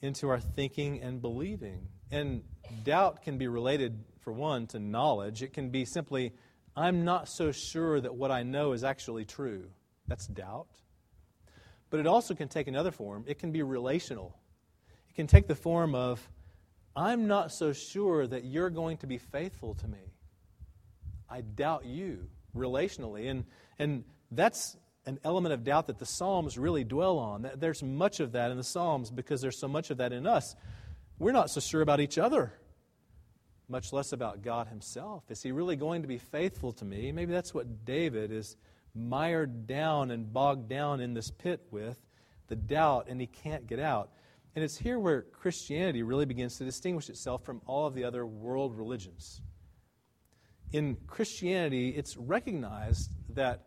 into 0.00 0.28
our 0.28 0.40
thinking 0.40 1.00
and 1.02 1.20
believing. 1.20 1.88
And 2.10 2.42
doubt 2.84 3.22
can 3.22 3.36
be 3.36 3.48
related, 3.48 4.04
for 4.28 4.32
one, 4.32 4.66
to 4.66 4.78
knowledge. 4.78 5.42
It 5.42 5.54
can 5.54 5.70
be 5.70 5.86
simply, 5.86 6.34
I'm 6.76 7.02
not 7.06 7.30
so 7.30 7.50
sure 7.50 7.98
that 7.98 8.14
what 8.14 8.30
I 8.30 8.42
know 8.42 8.72
is 8.72 8.84
actually 8.84 9.24
true. 9.24 9.70
That's 10.06 10.26
doubt. 10.26 10.66
But 11.88 12.00
it 12.00 12.06
also 12.06 12.34
can 12.34 12.48
take 12.48 12.68
another 12.68 12.90
form. 12.90 13.24
It 13.26 13.38
can 13.38 13.52
be 13.52 13.62
relational. 13.62 14.36
It 15.08 15.14
can 15.14 15.26
take 15.26 15.46
the 15.46 15.54
form 15.54 15.94
of, 15.94 16.28
I'm 16.94 17.26
not 17.26 17.52
so 17.52 17.72
sure 17.72 18.26
that 18.26 18.44
you're 18.44 18.68
going 18.68 18.98
to 18.98 19.06
be 19.06 19.16
faithful 19.16 19.72
to 19.76 19.88
me. 19.88 20.12
I 21.30 21.40
doubt 21.40 21.86
you 21.86 22.26
relationally. 22.54 23.30
And, 23.30 23.46
and 23.78 24.04
that's 24.30 24.76
an 25.06 25.20
element 25.24 25.54
of 25.54 25.64
doubt 25.64 25.86
that 25.86 25.98
the 25.98 26.04
Psalms 26.04 26.58
really 26.58 26.84
dwell 26.84 27.18
on. 27.18 27.50
There's 27.56 27.82
much 27.82 28.20
of 28.20 28.32
that 28.32 28.50
in 28.50 28.58
the 28.58 28.62
Psalms 28.62 29.10
because 29.10 29.40
there's 29.40 29.58
so 29.58 29.68
much 29.68 29.90
of 29.90 29.96
that 29.96 30.12
in 30.12 30.26
us. 30.26 30.54
We're 31.18 31.32
not 31.32 31.48
so 31.48 31.60
sure 31.60 31.80
about 31.80 32.00
each 32.00 32.18
other, 32.18 32.52
much 33.68 33.92
less 33.92 34.12
about 34.12 34.42
God 34.42 34.68
Himself. 34.68 35.30
Is 35.30 35.42
He 35.42 35.52
really 35.52 35.76
going 35.76 36.02
to 36.02 36.08
be 36.08 36.18
faithful 36.18 36.72
to 36.72 36.84
me? 36.84 37.12
Maybe 37.12 37.32
that's 37.32 37.52
what 37.52 37.84
David 37.84 38.32
is 38.32 38.56
mired 38.94 39.66
down 39.66 40.10
and 40.10 40.32
bogged 40.32 40.68
down 40.68 41.00
in 41.00 41.14
this 41.14 41.30
pit 41.30 41.60
with 41.70 41.98
the 42.48 42.56
doubt, 42.56 43.06
and 43.08 43.20
he 43.20 43.26
can't 43.26 43.66
get 43.66 43.78
out. 43.78 44.10
And 44.56 44.64
it's 44.64 44.78
here 44.78 44.98
where 44.98 45.22
Christianity 45.22 46.02
really 46.02 46.24
begins 46.24 46.56
to 46.56 46.64
distinguish 46.64 47.10
itself 47.10 47.44
from 47.44 47.60
all 47.66 47.86
of 47.86 47.94
the 47.94 48.04
other 48.04 48.24
world 48.26 48.76
religions 48.76 49.42
in 50.72 50.96
Christianity, 51.06 51.90
it's 51.90 52.16
recognized 52.16 53.10
that 53.34 53.64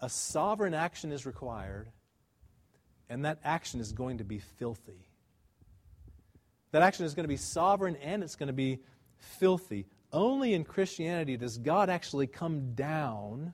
a 0.00 0.08
sovereign 0.08 0.74
action 0.74 1.12
is 1.12 1.26
required, 1.26 1.90
and 3.08 3.24
that 3.24 3.38
action 3.44 3.80
is 3.80 3.92
going 3.92 4.18
to 4.18 4.24
be 4.24 4.38
filthy. 4.38 5.08
That 6.72 6.82
action 6.82 7.04
is 7.04 7.14
going 7.14 7.24
to 7.24 7.28
be 7.28 7.36
sovereign 7.36 7.96
and 7.96 8.22
it's 8.22 8.34
going 8.34 8.48
to 8.48 8.52
be 8.52 8.80
filthy. 9.16 9.86
Only 10.12 10.54
in 10.54 10.64
Christianity 10.64 11.36
does 11.36 11.58
God 11.58 11.88
actually 11.88 12.26
come 12.26 12.74
down 12.74 13.52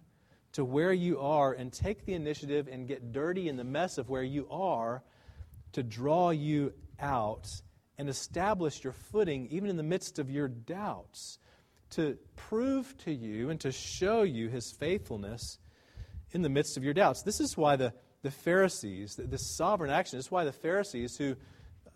to 0.53 0.65
where 0.65 0.93
you 0.93 1.21
are 1.21 1.53
and 1.53 1.73
take 1.73 2.05
the 2.05 2.15
initiative 2.15 2.69
and 2.69 2.89
get 2.89 3.13
dirty 3.13 3.49
in 3.49 3.57
the 3.57 3.65
mess 3.65 3.99
of 3.99 4.09
where 4.09 4.23
you 4.23 4.49
are 4.51 5.03
to 5.73 5.83
draw 5.83 6.31
you 6.31 6.73
out 6.99 7.47
and 7.99 8.09
establish 8.09 8.83
your 8.83 8.93
footing 8.93 9.47
even 9.51 9.69
in 9.69 9.77
the 9.77 9.83
midst 9.83 10.19
of 10.19 10.31
your 10.31 10.49
doubts 10.49 11.39
to 11.91 12.17
prove 12.37 12.97
to 12.99 13.13
you 13.13 13.51
and 13.51 13.61
to 13.61 13.73
show 13.73 14.23
you 14.23 14.49
his 14.49 14.73
faithfulness 14.73 15.59
in 16.33 16.43
the 16.43 16.49
midst 16.49 16.77
of 16.77 16.85
your 16.85 16.95
doubts. 16.95 17.23
This 17.23 17.41
is 17.41 17.57
why 17.57 17.77
the, 17.77 17.93
the 18.23 18.31
Pharisees, 18.31 19.19
this 19.19 19.57
sovereign 19.57 19.91
action, 19.91 20.19
this 20.19 20.27
is 20.27 20.31
why 20.31 20.45
the 20.45 20.53
Pharisees, 20.53 21.17
who 21.17 21.37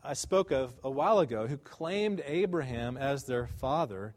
I 0.05 0.15
spoke 0.15 0.51
of 0.51 0.75
a 0.83 0.91
while 0.91 1.21
ago, 1.21 1.47
who 1.47 1.57
claimed 1.57 2.23
Abraham 2.27 2.97
as 2.97 3.25
their 3.25 3.47
father, 3.47 4.15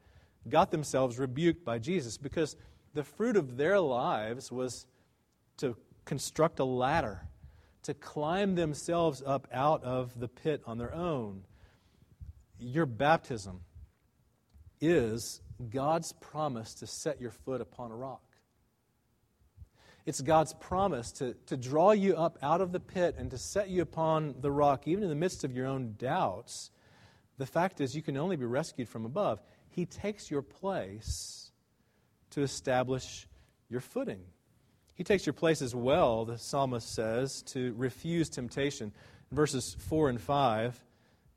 got 0.50 0.72
themselves 0.72 1.20
rebuked 1.20 1.64
by 1.64 1.78
Jesus 1.78 2.18
because 2.18 2.56
the 2.96 3.04
fruit 3.04 3.36
of 3.36 3.58
their 3.58 3.80
lives 3.80 4.52
was 4.52 4.88
to 5.58 5.76
construct 6.06 6.60
a 6.60 6.66
ladder, 6.66 7.28
to 7.84 7.94
climb 7.94 8.56
themselves 8.56 9.22
up 9.26 9.48
out 9.52 9.84
of 9.84 10.20
the 10.20 10.28
pit 10.28 10.62
on 10.66 10.80
their 10.80 10.94
own. 10.94 11.44
Your 12.60 12.88
baptism 12.88 13.62
is 14.82 15.42
God's 15.70 16.14
promise 16.14 16.74
to 16.76 16.88
set 16.88 17.22
your 17.22 17.32
foot 17.32 17.62
upon 17.62 17.92
a 17.92 17.96
rock. 17.96 18.25
It's 20.06 20.22
God's 20.22 20.54
promise 20.54 21.12
to, 21.14 21.34
to 21.48 21.58
draw 21.58 21.92
you 21.92 22.16
up 22.16 22.38
out 22.44 22.62
of 22.62 22.72
the 22.72 22.80
pit 22.80 23.16
and 23.18 23.32
to 23.32 23.38
set 23.38 23.70
you 23.70 23.82
upon 23.82 24.36
the 24.40 24.52
rock, 24.52 24.88
even 24.88 25.04
in 25.04 25.10
the 25.10 25.16
midst 25.16 25.44
of 25.44 25.56
your 25.56 25.66
own 25.66 25.96
doubts. 25.98 26.70
The 27.38 27.46
fact 27.46 27.82
is, 27.82 27.96
you 27.96 28.04
can 28.04 28.16
only 28.16 28.36
be 28.36 28.46
rescued 28.46 28.88
from 28.88 29.06
above. 29.06 29.42
He 29.70 29.86
takes 29.86 30.30
your 30.30 30.44
place 30.44 31.52
to 32.32 32.42
establish 32.44 33.28
your 33.68 33.82
footing. 33.82 34.22
He 34.94 35.04
takes 35.04 35.26
your 35.26 35.34
place 35.34 35.62
as 35.62 35.76
well, 35.76 36.24
the 36.24 36.38
psalmist 36.38 36.94
says, 36.94 37.42
to 37.48 37.74
refuse 37.76 38.30
temptation. 38.30 38.94
In 39.32 39.36
verses 39.36 39.76
4 39.90 40.10
and 40.10 40.22
5, 40.22 40.84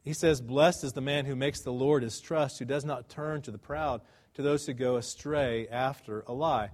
he 0.02 0.12
says, 0.12 0.40
Blessed 0.40 0.84
is 0.84 0.92
the 0.92 1.00
man 1.00 1.24
who 1.24 1.34
makes 1.34 1.60
the 1.60 1.72
Lord 1.72 2.02
his 2.02 2.20
trust, 2.20 2.58
who 2.58 2.64
does 2.64 2.84
not 2.84 3.08
turn 3.08 3.42
to 3.42 3.50
the 3.50 3.58
proud, 3.58 4.02
to 4.34 4.42
those 4.42 4.66
who 4.66 4.74
go 4.74 4.96
astray 4.96 5.66
after 5.68 6.22
a 6.26 6.32
lie. 6.32 6.70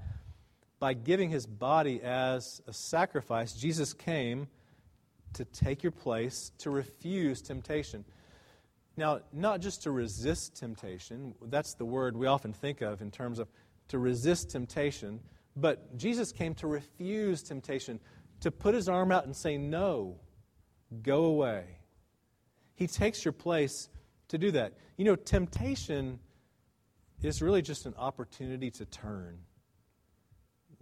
By 0.78 0.94
giving 0.94 1.30
his 1.30 1.46
body 1.46 2.02
as 2.02 2.60
a 2.66 2.72
sacrifice, 2.72 3.52
Jesus 3.52 3.92
came 3.92 4.48
to 5.34 5.44
take 5.44 5.82
your 5.82 5.92
place, 5.92 6.52
to 6.58 6.70
refuse 6.70 7.42
temptation. 7.42 8.04
Now, 8.96 9.20
not 9.32 9.60
just 9.60 9.82
to 9.84 9.90
resist 9.90 10.56
temptation, 10.56 11.34
that's 11.42 11.74
the 11.74 11.84
word 11.84 12.16
we 12.16 12.26
often 12.26 12.52
think 12.52 12.80
of 12.80 13.02
in 13.02 13.10
terms 13.10 13.38
of 13.38 13.48
to 13.88 13.98
resist 13.98 14.50
temptation, 14.50 15.20
but 15.56 15.96
Jesus 15.96 16.32
came 16.32 16.54
to 16.54 16.66
refuse 16.66 17.42
temptation, 17.42 18.00
to 18.40 18.50
put 18.50 18.74
his 18.74 18.88
arm 18.88 19.12
out 19.12 19.26
and 19.26 19.36
say, 19.36 19.56
No, 19.56 20.16
go 21.02 21.24
away. 21.24 21.64
He 22.76 22.86
takes 22.86 23.24
your 23.24 23.32
place 23.32 23.88
to 24.28 24.38
do 24.38 24.50
that. 24.52 24.74
You 24.96 25.04
know, 25.04 25.16
temptation 25.16 26.18
is 27.22 27.42
really 27.42 27.62
just 27.62 27.86
an 27.86 27.94
opportunity 27.96 28.70
to 28.72 28.84
turn. 28.84 29.38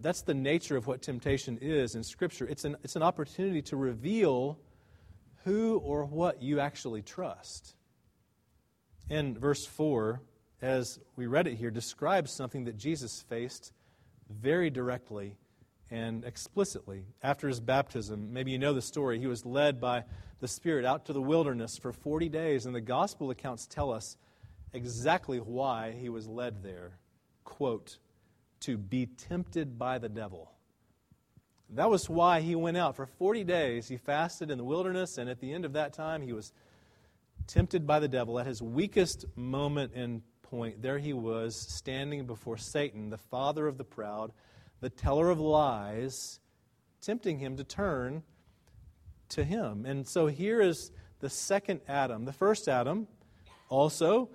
That's 0.03 0.23
the 0.23 0.35
nature 0.35 0.77
of 0.77 0.87
what 0.87 1.01
temptation 1.01 1.59
is 1.61 1.95
in 1.95 2.03
Scripture. 2.03 2.47
It's 2.47 2.65
an, 2.65 2.77
it's 2.83 2.97
an 2.97 3.03
opportunity 3.03 3.63
to 3.63 3.77
reveal 3.77 4.59
who 5.45 5.79
or 5.79 6.05
what 6.05 6.43
you 6.43 6.61
actually 6.61 7.03
trust. 7.03 7.75
And 9.09 9.39
verse 9.39 9.65
4, 9.65 10.21
as 10.61 10.99
we 11.17 11.27
read 11.27 11.47
it 11.47 11.55
here, 11.55 11.71
describes 11.71 12.33
something 12.33 12.65
that 12.65 12.77
Jesus 12.77 13.23
faced 13.29 13.73
very 14.29 14.71
directly 14.71 15.37
and 15.91 16.25
explicitly 16.25 17.05
after 17.23 17.47
his 17.47 17.61
baptism. 17.61 18.33
Maybe 18.33 18.51
you 18.51 18.59
know 18.59 18.73
the 18.73 18.83
story. 18.83 19.21
He 19.21 19.27
was 19.27 19.45
led 19.45 19.81
by 19.81 20.05
the 20.41 20.49
Spirit 20.49 20.85
out 20.85 21.07
to 21.07 21.13
the 21.13 21.21
wilderness 21.21 21.77
for 21.79 21.93
40 21.93 22.29
days, 22.29 22.67
and 22.67 22.75
the 22.75 22.81
gospel 22.81 23.31
accounts 23.31 23.67
tell 23.67 23.93
us 23.93 24.17
exactly 24.73 25.39
why 25.39 25.93
he 25.93 26.09
was 26.09 26.27
led 26.27 26.63
there. 26.63 26.99
Quote, 27.45 27.99
to 28.63 28.77
be 28.77 29.07
tempted 29.07 29.79
by 29.79 29.99
the 29.99 30.09
devil. 30.09 30.53
That 31.71 31.89
was 31.89 32.09
why 32.09 32.41
he 32.41 32.55
went 32.55 32.77
out. 32.77 32.97
For 32.97 33.07
40 33.07 33.45
days, 33.45 33.89
he 33.89 33.97
fasted 33.97 34.51
in 34.51 34.59
the 34.59 34.65
wilderness, 34.65 35.17
and 35.17 35.31
at 35.31 35.41
the 35.41 35.53
end 35.53 35.65
of 35.65 35.73
that 35.73 35.93
time, 35.93 36.23
he 36.23 36.33
was 36.33 36.53
tempted 37.47 37.87
by 37.87 37.99
the 37.99 38.09
devil. 38.09 38.39
At 38.39 38.47
his 38.47 38.61
weakest 38.61 39.25
moment 39.37 39.93
and 39.95 40.23
point, 40.43 40.83
there 40.83 40.99
he 40.99 41.15
was, 41.15 41.57
standing 41.57 42.27
before 42.27 42.59
Satan, 42.59 43.09
the 43.09 43.17
father 43.17 43.67
of 43.67 43.79
the 43.79 43.85
proud, 43.85 44.33
the 44.81 44.91
teller 44.91 45.31
of 45.31 45.41
lies, 45.41 46.41
tempting 47.01 47.39
him 47.39 47.57
to 47.57 47.65
turn 47.65 48.23
to 49.31 49.45
him. 49.45 49.87
And 49.87 50.07
so 50.07 50.27
here 50.27 50.61
is 50.61 50.91
the 51.21 51.31
second 51.31 51.81
Adam. 51.89 52.27
The 52.27 52.33
first 52.35 52.69
Adam 52.69 53.09
also 53.71 54.29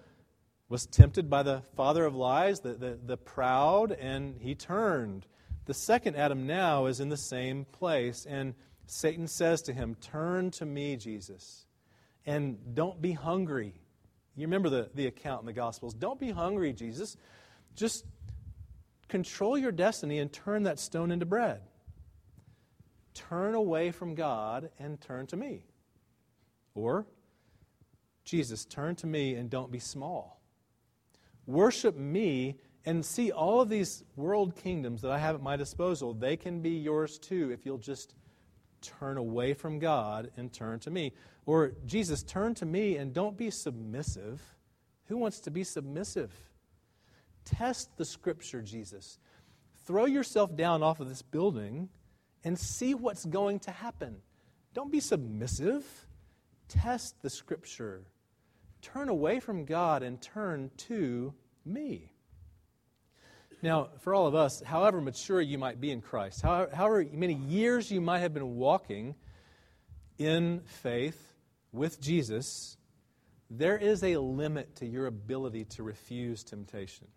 was 0.70 0.86
tempted 0.86 1.30
by 1.30 1.44
the 1.44 1.62
father 1.76 2.06
of 2.06 2.16
lies, 2.16 2.60
the, 2.60 2.74
the, 2.74 3.00
the, 3.06 3.18
proud, 3.18 3.92
and 3.92 4.36
he 4.40 4.54
turned. 4.54 5.26
The 5.66 5.74
second 5.74 6.16
Adam 6.16 6.46
now 6.46 6.88
is 6.88 7.00
in 7.00 7.10
the 7.10 7.18
same 7.18 7.66
place, 7.66 8.26
and 8.26 8.54
Satan 8.86 9.28
says 9.28 9.62
to 9.64 9.74
him, 9.74 9.96
Turn 10.02 10.52
to 10.52 10.66
me, 10.66 10.98
Jesus, 10.98 11.66
and 12.26 12.58
don't 12.74 13.02
be 13.02 13.14
hungry. 13.14 13.74
You 14.36 14.46
remember 14.46 14.70
the, 14.70 14.90
the 14.94 15.08
account 15.08 15.42
in 15.42 15.46
the 15.46 15.54
Gospels. 15.54 15.94
Don't 15.94 16.20
be 16.20 16.32
hungry, 16.32 16.74
Jesus. 16.74 17.18
Just 17.76 18.06
control 19.08 19.58
your 19.58 19.72
destiny 19.72 20.20
and 20.20 20.32
turn 20.32 20.64
that 20.64 20.80
stone 20.80 21.12
into 21.12 21.26
bread. 21.26 21.62
Turn 23.14 23.56
away 23.56 23.92
from 23.92 24.16
God 24.16 24.70
and 24.78 25.00
turn 25.02 25.28
to 25.28 25.38
me. 25.38 25.66
Or, 26.76 27.08
Jesus, 28.26 28.66
turn 28.66 28.96
to 28.98 29.08
me 29.08 29.34
and 29.34 29.50
don't 29.50 29.72
be 29.72 29.80
small. 29.80 30.38
Worship 31.48 31.96
me 31.96 32.58
and 32.86 33.04
see 33.04 33.32
all 33.32 33.62
of 33.62 33.70
these 33.70 34.04
world 34.16 34.56
kingdoms 34.56 35.02
that 35.02 35.12
I 35.12 35.18
have 35.18 35.36
at 35.36 35.42
my 35.42 35.56
disposal. 35.56 36.14
They 36.14 36.38
can 36.38 36.62
be 36.62 36.72
yours 36.72 37.18
too 37.18 37.52
if 37.52 37.66
you'll 37.66 37.78
just 37.78 38.14
turn 38.82 39.18
away 39.18 39.54
from 39.54 39.80
God 39.80 40.32
and 40.38 40.54
turn 40.54 40.80
to 40.82 40.92
me. 40.92 41.14
Or, 41.46 41.72
Jesus, 41.86 42.22
turn 42.24 42.54
to 42.56 42.66
me 42.66 42.98
and 42.98 43.14
don't 43.14 43.38
be 43.38 43.50
submissive. 43.50 44.42
Who 45.08 45.18
wants 45.18 45.40
to 45.42 45.52
be 45.52 45.64
submissive? 45.64 46.32
Test 47.46 47.96
the 47.98 48.06
scripture, 48.06 48.62
Jesus. 48.62 49.18
Throw 49.86 50.06
yourself 50.06 50.56
down 50.56 50.84
off 50.84 51.00
of 51.00 51.08
this 51.08 51.22
building 51.22 51.90
and 52.44 52.60
see 52.60 52.94
what's 52.94 53.26
going 53.26 53.60
to 53.62 53.72
happen. 53.72 54.18
Don't 54.74 54.92
be 54.92 55.00
submissive. 55.00 55.86
Test 56.68 57.22
the 57.22 57.30
scripture 57.30 58.04
turn 58.82 59.10
away 59.10 59.40
from 59.40 59.66
God 59.66 60.04
and 60.04 60.22
turn 60.22 60.72
to 60.78 61.34
me. 61.66 62.12
Now, 63.62 63.90
for 64.00 64.14
all 64.14 64.28
of 64.28 64.36
us, 64.36 64.62
however 64.62 65.02
mature 65.02 65.42
you 65.42 65.58
might 65.58 65.82
be 65.82 65.92
in 65.92 66.02
Christ, 66.02 66.42
however, 66.42 67.06
many 67.12 67.34
years 67.34 67.90
you 67.90 68.02
might 68.02 68.20
have 68.20 68.34
been 68.34 68.56
walking 68.56 69.16
in 70.18 70.62
faith 70.66 71.34
with 71.72 72.00
Jesus, 72.00 72.78
there 73.50 73.78
is 73.78 74.04
a 74.04 74.18
limit 74.18 74.76
to 74.78 74.86
your 74.86 75.08
ability 75.08 75.66
to 75.66 75.84
refuse 75.84 76.44
temptation. 76.44 77.08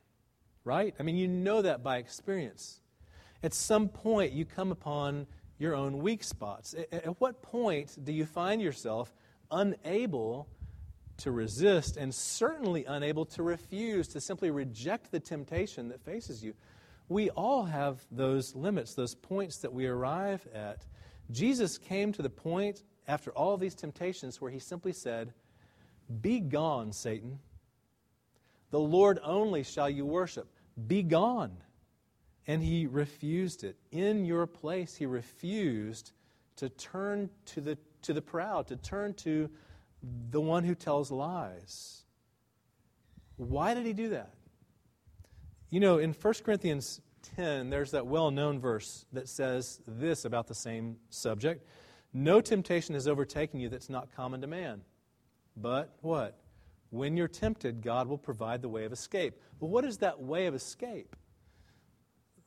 Right? 0.64 0.94
I 0.98 1.02
mean, 1.02 1.16
you 1.16 1.28
know 1.28 1.62
that 1.62 1.82
by 1.82 1.98
experience. 1.98 2.80
At 3.42 3.54
some 3.54 3.88
point, 3.88 4.32
you 4.32 4.44
come 4.44 4.72
upon 4.72 5.26
your 5.58 5.74
own 5.74 5.98
weak 5.98 6.22
spots. 6.22 6.74
At, 6.92 7.20
what 7.20 7.42
point 7.42 7.96
do 8.02 8.12
you 8.12 8.26
find 8.26 8.60
yourself 8.60 9.14
unable 9.50 10.48
to 11.20 11.30
resist 11.30 11.96
and 11.96 12.14
certainly 12.14 12.84
unable 12.84 13.24
to 13.26 13.42
refuse, 13.42 14.08
to 14.08 14.20
simply 14.20 14.50
reject 14.50 15.10
the 15.10 15.20
temptation 15.20 15.88
that 15.88 16.04
faces 16.04 16.42
you. 16.42 16.54
We 17.08 17.30
all 17.30 17.64
have 17.64 18.00
those 18.10 18.54
limits, 18.54 18.94
those 18.94 19.14
points 19.14 19.58
that 19.58 19.72
we 19.72 19.86
arrive 19.86 20.46
at. 20.54 20.86
Jesus 21.30 21.78
came 21.78 22.12
to 22.12 22.22
the 22.22 22.30
point 22.30 22.82
after 23.08 23.30
all 23.32 23.56
these 23.56 23.74
temptations 23.74 24.40
where 24.40 24.50
he 24.50 24.58
simply 24.58 24.92
said, 24.92 25.32
Be 26.20 26.40
gone, 26.40 26.92
Satan. 26.92 27.40
The 28.70 28.80
Lord 28.80 29.18
only 29.22 29.64
shall 29.64 29.90
you 29.90 30.06
worship. 30.06 30.48
Be 30.86 31.02
gone. 31.02 31.56
And 32.46 32.62
he 32.62 32.86
refused 32.86 33.64
it. 33.64 33.76
In 33.90 34.24
your 34.24 34.46
place, 34.46 34.94
he 34.94 35.06
refused 35.06 36.12
to 36.56 36.68
turn 36.68 37.30
to 37.46 37.60
the, 37.60 37.78
to 38.02 38.12
the 38.12 38.22
proud, 38.22 38.68
to 38.68 38.76
turn 38.76 39.14
to 39.14 39.50
the 40.02 40.40
one 40.40 40.64
who 40.64 40.74
tells 40.74 41.10
lies. 41.10 42.04
Why 43.36 43.74
did 43.74 43.86
he 43.86 43.92
do 43.92 44.10
that? 44.10 44.34
You 45.70 45.80
know, 45.80 45.98
in 45.98 46.12
1 46.12 46.34
Corinthians 46.44 47.00
10, 47.36 47.70
there's 47.70 47.92
that 47.92 48.06
well 48.06 48.30
known 48.30 48.60
verse 48.60 49.06
that 49.12 49.28
says 49.28 49.80
this 49.86 50.24
about 50.24 50.46
the 50.46 50.54
same 50.54 50.96
subject 51.10 51.66
No 52.12 52.40
temptation 52.40 52.94
has 52.94 53.06
overtaken 53.06 53.60
you 53.60 53.68
that's 53.68 53.88
not 53.88 54.14
common 54.14 54.40
to 54.40 54.46
man. 54.46 54.82
But 55.56 55.94
what? 56.00 56.38
When 56.90 57.16
you're 57.16 57.28
tempted, 57.28 57.82
God 57.82 58.08
will 58.08 58.18
provide 58.18 58.62
the 58.62 58.68
way 58.68 58.84
of 58.84 58.92
escape. 58.92 59.40
Well, 59.60 59.70
what 59.70 59.84
is 59.84 59.98
that 59.98 60.20
way 60.20 60.46
of 60.46 60.54
escape? 60.54 61.14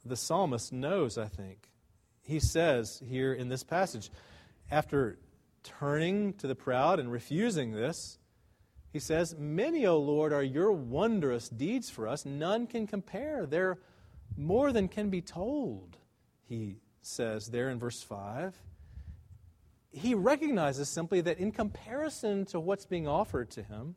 The 0.04 0.18
psalmist 0.18 0.74
knows, 0.74 1.18
I 1.18 1.28
think. 1.28 1.70
He 2.24 2.40
says 2.40 3.02
here 3.08 3.34
in 3.34 3.48
this 3.48 3.64
passage, 3.64 4.12
after 4.70 5.18
turning 5.64 6.34
to 6.34 6.48
the 6.48 6.56
proud 6.56 7.00
and 7.00 7.12
refusing 7.12 7.72
this, 7.72 8.18
he 8.94 9.00
says, 9.00 9.36
Many, 9.38 9.88
O 9.88 9.98
Lord, 9.98 10.32
are 10.32 10.44
your 10.44 10.72
wondrous 10.72 11.50
deeds 11.50 11.90
for 11.90 12.08
us. 12.08 12.26
None 12.26 12.68
can 12.68 12.86
compare. 12.86 13.48
They're 13.48 13.80
more 14.38 14.72
than 14.72 14.88
can 14.88 15.10
be 15.10 15.22
told, 15.22 15.98
he 16.48 16.78
says 17.02 17.48
there 17.48 17.70
in 17.70 17.80
verse 17.80 18.04
5. 18.04 18.56
He 19.92 20.14
recognizes 20.16 20.90
simply 20.90 21.22
that 21.22 21.40
in 21.40 21.52
comparison 21.52 22.46
to 22.46 22.60
what's 22.60 22.86
being 22.86 23.08
offered 23.08 23.50
to 23.52 23.64
him, 23.64 23.96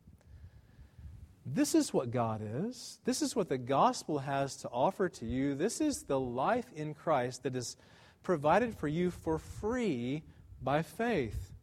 this 1.45 1.75
is 1.75 1.93
what 1.93 2.11
God 2.11 2.43
is. 2.43 2.99
This 3.05 3.23
is 3.23 3.37
what 3.37 3.49
the 3.49 3.59
gospel 3.59 4.19
has 4.19 4.57
to 4.57 4.69
offer 4.69 5.09
to 5.11 5.25
you. 5.25 5.55
This 5.55 5.81
is 5.81 6.03
the 6.03 6.19
life 6.19 6.67
in 6.75 6.93
Christ 6.93 7.45
that 7.45 7.55
is 7.55 7.77
provided 8.23 8.77
for 8.77 8.89
you 8.89 9.11
for 9.11 9.39
free 9.39 10.25
by 10.61 10.83
faith 10.83 11.56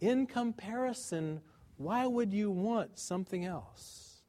in 0.00 0.26
comparison, 0.26 1.40
why 1.76 2.06
would 2.06 2.32
you 2.32 2.50
want 2.50 2.98
something 2.98 3.44
else? 3.44 4.22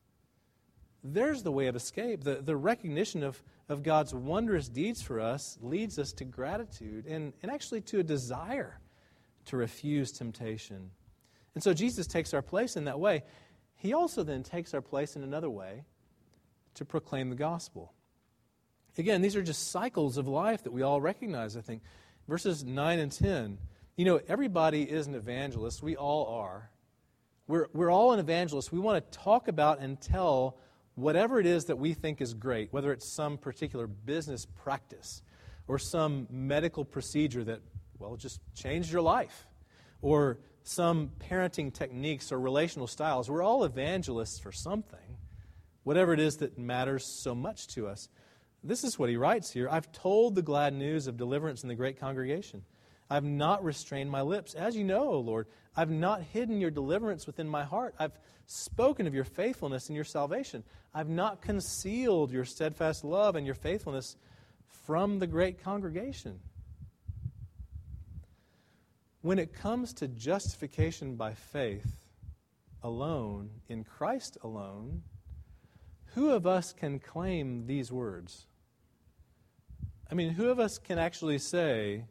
There's 1.04 1.44
the 1.44 1.52
way 1.52 1.68
of 1.68 1.76
escape. 1.76 2.24
The, 2.24 2.36
the 2.36 2.56
recognition 2.56 3.24
of, 3.24 3.42
of 3.70 3.82
God's 3.82 4.14
wondrous 4.14 4.70
deeds 4.70 5.02
for 5.02 5.20
us 5.20 5.58
leads 5.62 5.98
us 5.98 6.14
to 6.14 6.26
gratitude 6.26 7.08
and, 7.08 7.34
and 7.42 7.52
actually 7.52 7.82
to 7.82 8.00
a 8.00 8.04
desire 8.04 8.80
to 9.46 9.58
refuse 9.58 10.12
temptation. 10.12 10.92
And 11.56 11.64
so 11.64 11.74
Jesus 11.74 12.08
takes 12.08 12.34
our 12.34 12.42
place 12.42 12.76
in 12.76 12.86
that 12.86 13.00
way. 13.00 13.24
He 13.76 13.94
also 13.94 14.24
then 14.24 14.44
takes 14.44 14.74
our 14.74 14.82
place 14.82 15.16
in 15.16 15.24
another 15.24 15.50
way 15.50 15.86
to 16.76 16.86
proclaim 16.86 17.30
the 17.30 17.36
gospel. 17.36 17.94
Again, 18.98 19.22
these 19.22 19.36
are 19.36 19.42
just 19.42 19.72
cycles 19.72 20.18
of 20.18 20.28
life 20.28 20.64
that 20.64 20.72
we 20.72 20.84
all 20.84 21.02
recognize, 21.02 21.58
I 21.58 21.62
think. 21.62 21.82
Verses 22.28 22.64
9 22.64 23.00
and 23.00 23.12
10. 23.12 23.58
You 24.02 24.06
know, 24.06 24.20
everybody 24.28 24.82
is 24.82 25.06
an 25.06 25.14
evangelist. 25.14 25.84
We 25.84 25.96
all 25.96 26.26
are. 26.26 26.72
We're, 27.46 27.68
we're 27.72 27.92
all 27.92 28.14
an 28.14 28.20
evangelist. 28.20 28.72
We 28.72 28.80
want 28.80 29.12
to 29.12 29.20
talk 29.20 29.48
about 29.48 29.80
and 29.80 30.02
tell 30.02 30.58
whatever 30.96 31.40
it 31.40 31.46
is 31.46 31.66
that 31.66 31.76
we 31.76 31.94
think 31.94 32.20
is 32.20 32.34
great, 32.34 32.74
whether 32.74 32.92
it's 32.92 33.08
some 33.08 33.38
particular 33.38 33.86
business 33.86 34.48
practice 34.48 35.22
or 35.68 35.78
some 35.78 36.26
medical 36.32 36.84
procedure 36.84 37.44
that, 37.44 37.62
well, 38.00 38.16
just 38.16 38.40
changed 38.56 38.92
your 38.92 39.04
life, 39.04 39.46
or 40.02 40.40
some 40.64 41.12
parenting 41.20 41.72
techniques 41.72 42.32
or 42.32 42.40
relational 42.40 42.88
styles. 42.88 43.30
We're 43.30 43.44
all 43.44 43.66
evangelists 43.66 44.40
for 44.40 44.52
something, 44.52 45.16
whatever 45.84 46.12
it 46.12 46.20
is 46.20 46.38
that 46.38 46.58
matters 46.58 47.06
so 47.06 47.36
much 47.36 47.68
to 47.76 47.88
us. 47.88 48.10
This 48.64 48.84
is 48.84 48.98
what 48.98 49.10
he 49.10 49.16
writes 49.16 49.52
here 49.52 49.70
I've 49.70 49.92
told 49.92 50.34
the 50.34 50.42
glad 50.42 50.74
news 50.74 51.06
of 51.06 51.18
deliverance 51.18 51.62
in 51.62 51.70
the 51.70 51.76
great 51.76 52.00
congregation. 52.00 52.64
I've 53.12 53.26
not 53.26 53.62
restrained 53.66 54.10
my 54.10 54.22
lips. 54.22 54.54
As 54.54 54.74
you 54.74 54.86
know, 54.86 55.10
O 55.10 55.20
Lord, 55.20 55.48
I've 55.76 55.92
not 55.92 56.24
hidden 56.24 56.62
your 56.62 56.72
deliverance 56.72 57.28
within 57.28 57.46
my 57.46 57.66
heart. 57.66 57.94
I've 58.00 58.18
spoken 58.46 59.06
of 59.06 59.14
your 59.14 59.26
faithfulness 59.26 59.90
and 59.90 59.98
your 59.98 60.06
salvation. 60.06 60.64
I've 60.94 61.10
not 61.10 61.42
concealed 61.42 62.32
your 62.32 62.46
steadfast 62.46 63.04
love 63.04 63.36
and 63.36 63.46
your 63.46 63.56
faithfulness 63.56 64.16
from 64.86 65.20
the 65.20 65.28
great 65.28 65.62
congregation. 65.62 66.40
When 69.22 69.40
it 69.40 69.54
comes 69.54 69.92
to 69.96 70.08
justification 70.08 71.18
by 71.18 71.34
faith 71.34 72.06
alone, 72.82 73.50
in 73.68 73.84
Christ 73.84 74.38
alone, 74.42 75.04
who 76.16 76.30
of 76.30 76.48
us 76.48 76.72
can 76.72 76.98
claim 76.98 77.68
these 77.68 77.92
words? 77.92 78.48
I 80.10 80.14
mean, 80.14 80.30
who 80.30 80.50
of 80.50 80.62
us 80.62 80.78
can 80.78 80.98
actually 80.98 81.40
say, 81.40 82.06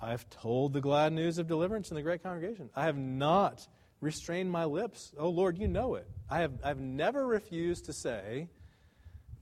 I've 0.00 0.28
told 0.30 0.72
the 0.72 0.80
glad 0.80 1.12
news 1.12 1.38
of 1.38 1.46
deliverance 1.46 1.90
in 1.90 1.94
the 1.94 2.02
great 2.02 2.22
congregation. 2.22 2.70
I 2.74 2.84
have 2.84 2.96
not 2.96 3.66
restrained 4.00 4.50
my 4.50 4.64
lips. 4.64 5.12
Oh, 5.18 5.28
Lord, 5.28 5.58
you 5.58 5.68
know 5.68 5.94
it. 5.94 6.08
I 6.28 6.40
have 6.40 6.52
I've 6.64 6.80
never 6.80 7.26
refused 7.26 7.84
to 7.86 7.92
say 7.92 8.48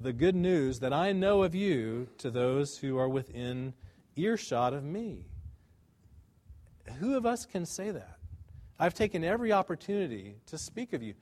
the 0.00 0.12
good 0.12 0.34
news 0.34 0.80
that 0.80 0.92
I 0.92 1.12
know 1.12 1.42
of 1.42 1.54
you 1.54 2.08
to 2.18 2.30
those 2.30 2.78
who 2.78 2.98
are 2.98 3.08
within 3.08 3.74
earshot 4.16 4.72
of 4.72 4.84
me. 4.84 5.26
Who 6.98 7.16
of 7.16 7.26
us 7.26 7.46
can 7.46 7.66
say 7.66 7.90
that? 7.90 8.16
I've 8.78 8.94
taken 8.94 9.24
every 9.24 9.52
opportunity 9.52 10.36
to 10.46 10.58
speak 10.58 10.92
of 10.92 11.02
you. 11.02 11.14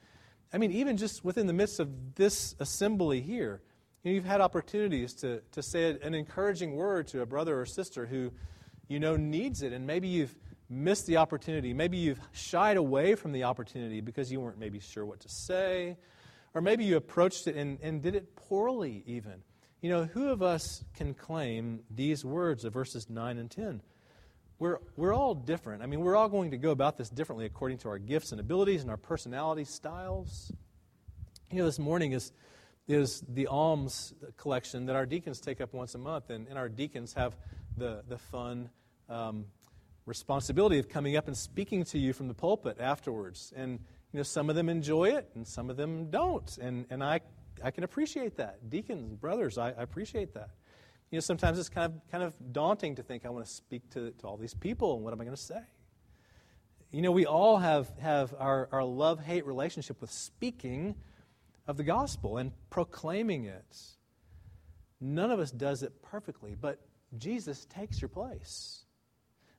I 0.53 0.59
mean, 0.59 0.72
even 0.72 0.96
just 0.96 1.25
within 1.25 1.46
the 1.46 1.53
midst 1.53 1.81
of 1.81 2.14
this 2.14 2.55
assembly 2.61 3.20
here, 3.20 3.62
you 4.05 4.12
you've 4.12 4.25
had 4.25 4.40
opportunities 4.40 5.14
to, 5.14 5.40
to 5.53 5.62
say 5.62 5.99
an 6.01 6.14
encouraging 6.14 6.77
word 6.77 7.09
to 7.09 7.22
a 7.22 7.27
brother 7.27 7.61
or 7.61 7.66
sister 7.66 8.07
who 8.07 8.31
you 8.88 9.01
know 9.01 9.16
needs 9.16 9.62
it, 9.62 9.72
and 9.72 9.87
maybe 9.87 10.09
you've 10.09 10.35
missed 10.68 11.07
the 11.07 11.16
opportunity. 11.16 11.72
Maybe 11.72 11.96
you've 11.96 12.20
shied 12.33 12.77
away 12.77 13.14
from 13.14 13.33
the 13.33 13.44
opportunity 13.44 14.01
because 14.01 14.33
you 14.33 14.40
weren't 14.40 14.59
maybe 14.59 14.81
sure 14.81 15.05
what 15.05 15.20
to 15.20 15.29
say, 15.29 15.96
or 16.55 16.61
maybe 16.61 16.85
you 16.85 16.96
approached 16.96 17.46
it 17.46 17.57
and, 17.57 17.79
and 17.83 18.03
did 18.03 18.14
it 18.14 18.35
poorly, 18.37 19.03
even. 19.07 19.42
You 19.81 19.90
know, 19.90 20.05
who 20.05 20.31
of 20.31 20.42
us 20.42 20.85
can 20.94 21.14
claim 21.14 21.81
these 21.90 22.25
words 22.25 22.64
of 22.64 22.72
verses 22.72 23.09
9 23.09 23.38
and 23.38 23.51
10? 23.51 23.83
We're, 24.59 24.79
we're 24.96 25.14
all 25.14 25.35
different. 25.35 25.83
I 25.83 25.87
mean, 25.87 26.01
we're 26.01 26.16
all 26.16 26.31
going 26.31 26.53
to 26.53 26.57
go 26.57 26.70
about 26.70 26.96
this 26.96 27.11
differently 27.11 27.44
according 27.44 27.79
to 27.79 27.90
our 27.90 27.99
gifts 27.99 28.33
and 28.33 28.40
abilities 28.40 28.81
and 28.81 28.90
our 28.90 28.96
personality 28.96 29.64
styles. 29.64 30.51
You 31.51 31.59
know, 31.59 31.66
this 31.66 31.79
morning 31.79 32.12
is, 32.12 32.33
is 32.88 33.22
the 33.29 33.49
alms 33.49 34.14
collection 34.38 34.87
that 34.87 34.96
our 34.96 35.05
deacons 35.05 35.40
take 35.40 35.61
up 35.61 35.75
once 35.75 35.94
a 35.94 35.99
month, 35.99 36.31
and, 36.31 36.49
and 36.49 36.57
our 36.57 36.70
deacons 36.70 37.12
have 37.12 37.37
the, 37.77 38.03
the 38.09 38.19
fun 38.19 38.71
um, 39.09 39.47
responsibility 40.07 40.79
of 40.79 40.89
coming 40.89 41.17
up 41.17 41.27
and 41.27 41.37
speaking 41.37 41.85
to 41.85 41.99
you 41.99 42.12
from 42.12 42.29
the 42.29 42.35
pulpit 42.35 42.79
afterwards. 42.81 43.53
And, 43.57 43.73
you 44.12 44.19
know, 44.19 44.23
some 44.23 44.49
of 44.49 44.57
them 44.57 44.69
enjoy 44.69 45.11
it 45.11 45.31
and 45.35 45.47
some 45.47 45.71
of 45.71 45.77
them 45.77 46.11
don't. 46.11 46.57
And, 46.59 46.87
and 46.91 47.03
I, 47.03 47.21
I 47.62 47.71
can 47.71 47.85
appreciate 47.85 48.37
that. 48.37 48.71
Deacons, 48.71 49.15
brothers, 49.17 49.59
I, 49.59 49.69
I 49.71 49.83
appreciate 49.83 50.35
that. 50.35 50.51
You 51.11 51.17
know, 51.17 51.21
sometimes 51.21 51.59
it's 51.59 51.69
kind 51.69 51.93
of, 51.93 52.11
kind 52.11 52.25
of 52.25 52.35
daunting 52.53 52.97
to 52.97 53.03
think, 53.03 53.25
I 53.27 53.31
want 53.31 53.47
to 53.47 53.51
speak 53.51 53.89
to, 53.91 54.11
to 54.11 54.27
all 54.27 54.37
these 54.37 54.55
people, 54.55 54.95
and 54.95 55.05
what 55.05 55.12
am 55.12 55.21
I 55.21 55.25
going 55.25 55.37
to 55.37 55.43
say? 55.43 55.61
You 56.91 57.03
know, 57.03 57.12
we 57.12 57.27
all 57.27 57.59
have, 57.59 57.93
have 58.01 58.35
our, 58.39 58.69
our 58.73 58.85
love 58.85 59.21
hate 59.21 59.47
relationship 59.47 60.01
with 60.01 60.11
speaking 60.11 60.97
of 61.67 61.77
the 61.77 61.85
gospel 61.85 62.39
and 62.39 62.53
proclaiming 62.71 63.45
it. 63.45 63.77
None 65.01 65.31
of 65.31 65.39
us 65.39 65.51
does 65.51 65.83
it 65.83 66.03
perfectly, 66.03 66.57
but 66.59 66.81
Jesus 67.16 67.64
takes 67.66 68.01
your 68.01 68.09
place. 68.09 68.85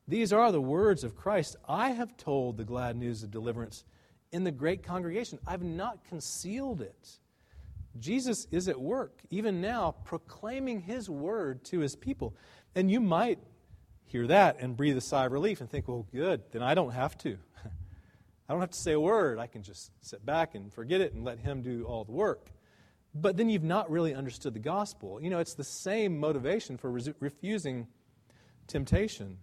These 0.07 0.31
are 0.31 0.51
the 0.51 0.61
words 0.61 1.03
of 1.03 1.15
Christ. 1.15 1.57
I 1.67 1.91
have 1.91 2.15
told 2.15 2.57
the 2.57 2.63
glad 2.63 2.95
news 2.95 3.23
of 3.23 3.31
deliverance 3.31 3.83
in 4.31 4.43
the 4.43 4.51
great 4.51 4.83
congregation. 4.83 5.39
I've 5.45 5.63
not 5.63 6.03
concealed 6.05 6.81
it. 6.81 7.19
Jesus 7.99 8.47
is 8.51 8.67
at 8.67 8.79
work, 8.79 9.21
even 9.29 9.59
now, 9.59 9.95
proclaiming 10.05 10.81
his 10.81 11.09
word 11.09 11.63
to 11.65 11.79
his 11.79 11.95
people. 11.95 12.35
And 12.75 12.91
you 12.91 12.99
might 12.99 13.39
hear 14.05 14.27
that 14.27 14.57
and 14.59 14.77
breathe 14.77 14.97
a 14.97 15.01
sigh 15.01 15.25
of 15.25 15.31
relief 15.31 15.61
and 15.61 15.69
think, 15.69 15.87
well, 15.87 16.05
good, 16.13 16.43
then 16.51 16.61
I 16.61 16.73
don't 16.73 16.91
have 16.91 17.17
to. 17.19 17.37
I 18.49 18.53
don't 18.53 18.61
have 18.61 18.71
to 18.71 18.79
say 18.79 18.93
a 18.93 18.99
word. 18.99 19.39
I 19.39 19.47
can 19.47 19.63
just 19.63 19.91
sit 20.01 20.25
back 20.25 20.55
and 20.55 20.71
forget 20.71 21.01
it 21.01 21.13
and 21.13 21.25
let 21.25 21.39
him 21.39 21.61
do 21.61 21.83
all 21.85 22.05
the 22.05 22.13
work. 22.13 22.51
But 23.19 23.37
then 23.37 23.49
you've 23.49 23.63
not 23.63 23.89
really 23.89 24.13
understood 24.13 24.53
the 24.53 24.59
gospel. 24.59 25.19
You 25.21 25.29
know, 25.29 25.39
it's 25.39 25.55
the 25.55 25.63
same 25.63 26.19
motivation 26.19 26.77
for 26.77 26.91
refusing 27.19 27.87
temptation. 28.67 29.37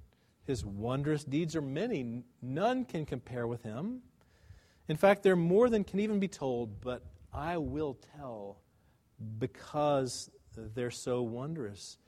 His 0.47 0.65
wondrous 0.65 1.25
deeds 1.25 1.57
are 1.57 1.63
many, 1.63 2.23
none 2.43 2.85
can 2.85 3.05
compare 3.07 3.47
with 3.47 3.63
him. 3.63 4.03
In 4.89 4.97
fact, 4.97 5.23
they're 5.23 5.35
more 5.35 5.71
than 5.71 5.83
can 5.83 6.01
even 6.01 6.21
be 6.21 6.29
told, 6.29 6.81
but 6.81 7.03
I 7.33 7.57
will 7.57 7.99
tell 8.17 8.59
because 9.39 10.31
they're 10.57 10.91
so 10.91 11.23
wondrous. 11.23 11.99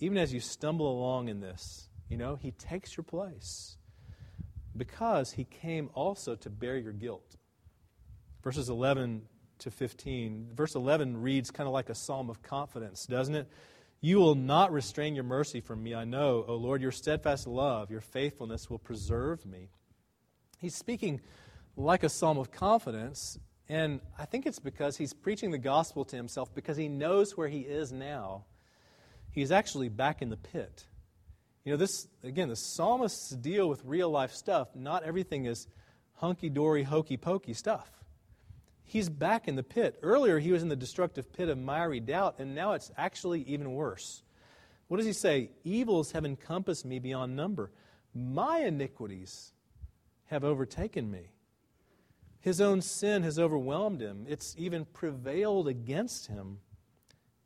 Even 0.00 0.18
as 0.18 0.34
you 0.34 0.40
stumble 0.40 0.90
along 0.90 1.28
in 1.28 1.40
this, 1.40 1.88
you 2.08 2.16
know, 2.16 2.34
he 2.34 2.50
takes 2.50 2.96
your 2.96 3.04
place 3.04 3.76
because 4.76 5.32
he 5.32 5.44
came 5.44 5.88
also 5.94 6.34
to 6.34 6.50
bear 6.50 6.76
your 6.76 6.92
guilt. 6.92 7.36
Verses 8.42 8.68
11 8.68 9.22
to 9.60 9.70
15. 9.70 10.50
Verse 10.54 10.74
11 10.74 11.20
reads 11.20 11.50
kind 11.50 11.66
of 11.66 11.72
like 11.72 11.88
a 11.88 11.94
psalm 11.94 12.30
of 12.30 12.42
confidence, 12.42 13.06
doesn't 13.06 13.34
it? 13.34 13.48
You 14.00 14.18
will 14.18 14.34
not 14.34 14.72
restrain 14.72 15.14
your 15.14 15.24
mercy 15.24 15.60
from 15.60 15.82
me, 15.82 15.94
I 15.94 16.04
know. 16.04 16.44
O 16.48 16.54
Lord, 16.54 16.80
your 16.80 16.92
steadfast 16.92 17.46
love, 17.46 17.90
your 17.90 18.00
faithfulness 18.00 18.70
will 18.70 18.78
preserve 18.78 19.44
me. 19.44 19.68
He's 20.58 20.74
speaking 20.74 21.20
like 21.76 22.02
a 22.02 22.08
psalm 22.08 22.38
of 22.38 22.50
confidence, 22.50 23.38
and 23.68 24.00
I 24.18 24.24
think 24.24 24.46
it's 24.46 24.58
because 24.58 24.96
he's 24.96 25.12
preaching 25.12 25.50
the 25.50 25.58
gospel 25.58 26.04
to 26.06 26.16
himself 26.16 26.54
because 26.54 26.76
he 26.76 26.88
knows 26.88 27.36
where 27.36 27.48
he 27.48 27.60
is 27.60 27.92
now. 27.92 28.44
He's 29.30 29.52
actually 29.52 29.90
back 29.90 30.22
in 30.22 30.30
the 30.30 30.36
pit. 30.36 30.86
You 31.64 31.72
know, 31.72 31.76
this, 31.76 32.08
again, 32.24 32.48
the 32.48 32.56
psalmists 32.56 33.30
deal 33.30 33.68
with 33.68 33.82
real 33.84 34.10
life 34.10 34.32
stuff. 34.32 34.74
Not 34.74 35.04
everything 35.04 35.44
is 35.44 35.66
hunky 36.14 36.48
dory, 36.48 36.82
hokey 36.82 37.18
pokey 37.18 37.52
stuff 37.52 37.99
he's 38.90 39.08
back 39.08 39.46
in 39.46 39.54
the 39.54 39.62
pit. 39.62 39.98
Earlier, 40.02 40.40
he 40.40 40.50
was 40.50 40.62
in 40.62 40.68
the 40.68 40.74
destructive 40.74 41.32
pit 41.32 41.48
of 41.48 41.56
miry 41.56 42.00
doubt, 42.00 42.36
and 42.40 42.56
now 42.56 42.72
it's 42.72 42.90
actually 42.96 43.42
even 43.42 43.72
worse. 43.72 44.24
What 44.88 44.96
does 44.96 45.06
he 45.06 45.12
say? 45.12 45.50
Evils 45.62 46.10
have 46.12 46.24
encompassed 46.24 46.84
me 46.84 46.98
beyond 46.98 47.36
number. 47.36 47.70
My 48.12 48.58
iniquities 48.58 49.52
have 50.26 50.42
overtaken 50.42 51.08
me. 51.08 51.30
His 52.40 52.60
own 52.60 52.80
sin 52.80 53.22
has 53.22 53.38
overwhelmed 53.38 54.00
him, 54.00 54.26
it's 54.28 54.56
even 54.58 54.86
prevailed 54.86 55.68
against 55.68 56.26
him. 56.26 56.58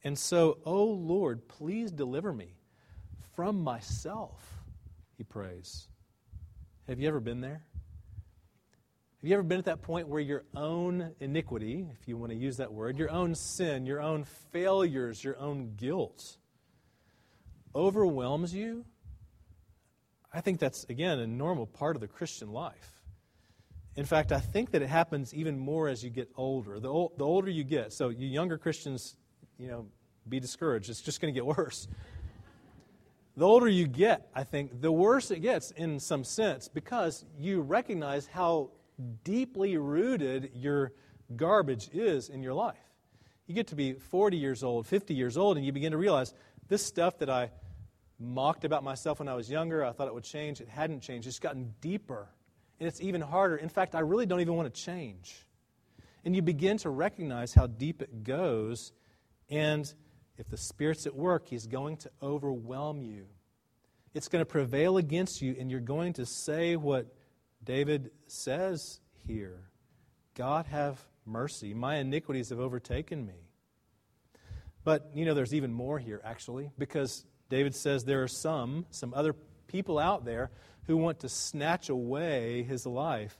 And 0.02 0.18
so, 0.18 0.58
oh 0.64 0.84
Lord, 0.84 1.46
please 1.48 1.90
deliver 1.90 2.32
me 2.32 2.54
from 3.34 3.62
myself, 3.62 4.62
he 5.18 5.24
prays. 5.24 5.88
Have 6.86 7.00
you 7.00 7.08
ever 7.08 7.20
been 7.20 7.40
there? 7.40 7.64
Have 9.24 9.30
you 9.30 9.36
ever 9.36 9.42
been 9.42 9.58
at 9.58 9.64
that 9.64 9.80
point 9.80 10.06
where 10.06 10.20
your 10.20 10.44
own 10.54 11.14
iniquity, 11.18 11.86
if 11.98 12.06
you 12.06 12.18
want 12.18 12.30
to 12.30 12.36
use 12.36 12.58
that 12.58 12.70
word, 12.70 12.98
your 12.98 13.10
own 13.10 13.34
sin, 13.34 13.86
your 13.86 14.02
own 14.02 14.24
failures, 14.52 15.24
your 15.24 15.38
own 15.38 15.76
guilt 15.78 16.36
overwhelms 17.74 18.54
you? 18.54 18.84
I 20.30 20.42
think 20.42 20.60
that's, 20.60 20.84
again, 20.90 21.20
a 21.20 21.26
normal 21.26 21.64
part 21.64 21.96
of 21.96 22.02
the 22.02 22.06
Christian 22.06 22.52
life. 22.52 23.00
In 23.96 24.04
fact, 24.04 24.30
I 24.30 24.40
think 24.40 24.72
that 24.72 24.82
it 24.82 24.90
happens 24.90 25.32
even 25.32 25.58
more 25.58 25.88
as 25.88 26.04
you 26.04 26.10
get 26.10 26.28
older. 26.36 26.74
The, 26.78 27.08
the 27.16 27.24
older 27.24 27.50
you 27.50 27.64
get, 27.64 27.94
so 27.94 28.10
you 28.10 28.28
younger 28.28 28.58
Christians, 28.58 29.16
you 29.58 29.68
know, 29.68 29.86
be 30.28 30.38
discouraged. 30.38 30.90
It's 30.90 31.00
just 31.00 31.22
going 31.22 31.32
to 31.32 31.40
get 31.40 31.46
worse. 31.46 31.88
The 33.38 33.46
older 33.46 33.68
you 33.68 33.86
get, 33.86 34.28
I 34.34 34.44
think, 34.44 34.82
the 34.82 34.92
worse 34.92 35.30
it 35.30 35.38
gets 35.40 35.70
in 35.70 35.98
some 35.98 36.24
sense 36.24 36.68
because 36.68 37.24
you 37.38 37.62
recognize 37.62 38.26
how 38.26 38.68
deeply 39.24 39.76
rooted 39.76 40.50
your 40.54 40.92
garbage 41.36 41.88
is 41.92 42.28
in 42.28 42.42
your 42.42 42.54
life. 42.54 42.76
You 43.46 43.54
get 43.54 43.68
to 43.68 43.76
be 43.76 43.94
40 43.94 44.36
years 44.36 44.62
old, 44.62 44.86
50 44.86 45.14
years 45.14 45.36
old, 45.36 45.56
and 45.56 45.66
you 45.66 45.72
begin 45.72 45.92
to 45.92 45.98
realize 45.98 46.32
this 46.68 46.84
stuff 46.84 47.18
that 47.18 47.28
I 47.28 47.50
mocked 48.18 48.64
about 48.64 48.82
myself 48.82 49.18
when 49.18 49.28
I 49.28 49.34
was 49.34 49.50
younger, 49.50 49.84
I 49.84 49.92
thought 49.92 50.08
it 50.08 50.14
would 50.14 50.24
change, 50.24 50.60
it 50.60 50.68
hadn't 50.68 51.00
changed. 51.00 51.26
It's 51.26 51.38
gotten 51.38 51.74
deeper, 51.80 52.28
and 52.80 52.88
it's 52.88 53.00
even 53.00 53.20
harder. 53.20 53.56
In 53.56 53.68
fact, 53.68 53.94
I 53.94 54.00
really 54.00 54.26
don't 54.26 54.40
even 54.40 54.54
want 54.54 54.72
to 54.72 54.80
change. 54.80 55.44
And 56.24 56.34
you 56.34 56.42
begin 56.42 56.78
to 56.78 56.90
recognize 56.90 57.52
how 57.52 57.66
deep 57.66 58.00
it 58.00 58.24
goes, 58.24 58.92
and 59.50 59.92
if 60.38 60.48
the 60.48 60.56
Spirit's 60.56 61.06
at 61.06 61.14
work, 61.14 61.48
He's 61.48 61.66
going 61.66 61.98
to 61.98 62.10
overwhelm 62.22 63.02
you. 63.02 63.26
It's 64.14 64.28
going 64.28 64.40
to 64.40 64.46
prevail 64.46 64.96
against 64.96 65.42
you, 65.42 65.56
and 65.58 65.70
you're 65.70 65.80
going 65.80 66.14
to 66.14 66.24
say 66.24 66.76
what 66.76 67.14
David 67.64 68.10
says 68.26 69.00
here 69.26 69.70
God 70.34 70.66
have 70.66 71.00
mercy. 71.24 71.74
My 71.74 71.96
iniquities 71.96 72.50
have 72.50 72.60
overtaken 72.60 73.26
me. 73.26 73.48
But, 74.82 75.10
you 75.14 75.24
know, 75.24 75.34
there's 75.34 75.54
even 75.54 75.72
more 75.72 75.98
here, 75.98 76.20
actually, 76.24 76.70
because 76.78 77.24
David 77.48 77.74
says 77.74 78.04
there 78.04 78.22
are 78.22 78.28
some, 78.28 78.84
some 78.90 79.14
other 79.14 79.34
people 79.66 79.98
out 79.98 80.24
there 80.24 80.50
who 80.86 80.96
want 80.96 81.20
to 81.20 81.28
snatch 81.28 81.88
away 81.88 82.62
his 82.64 82.84
life, 82.84 83.38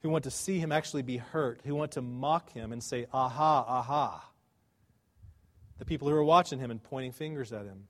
who 0.00 0.08
want 0.08 0.24
to 0.24 0.30
see 0.30 0.58
him 0.58 0.72
actually 0.72 1.02
be 1.02 1.18
hurt, 1.18 1.60
who 1.64 1.74
want 1.74 1.92
to 1.92 2.02
mock 2.02 2.52
him 2.52 2.72
and 2.72 2.82
say, 2.82 3.06
aha, 3.12 3.64
aha. 3.68 4.28
The 5.78 5.84
people 5.84 6.08
who 6.08 6.14
are 6.14 6.24
watching 6.24 6.58
him 6.58 6.70
and 6.70 6.82
pointing 6.82 7.12
fingers 7.12 7.52
at 7.52 7.66
him. 7.66 7.88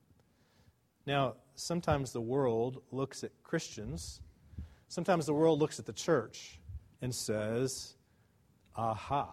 Now, 1.07 1.35
sometimes 1.55 2.13
the 2.13 2.21
world 2.21 2.83
looks 2.91 3.23
at 3.23 3.31
Christians, 3.43 4.21
sometimes 4.93 5.25
the 5.25 5.33
world 5.33 5.59
looks 5.59 5.79
at 5.79 5.87
the 5.87 5.93
church 5.93 6.61
and 7.01 7.15
says, 7.15 7.95
aha. 8.77 9.33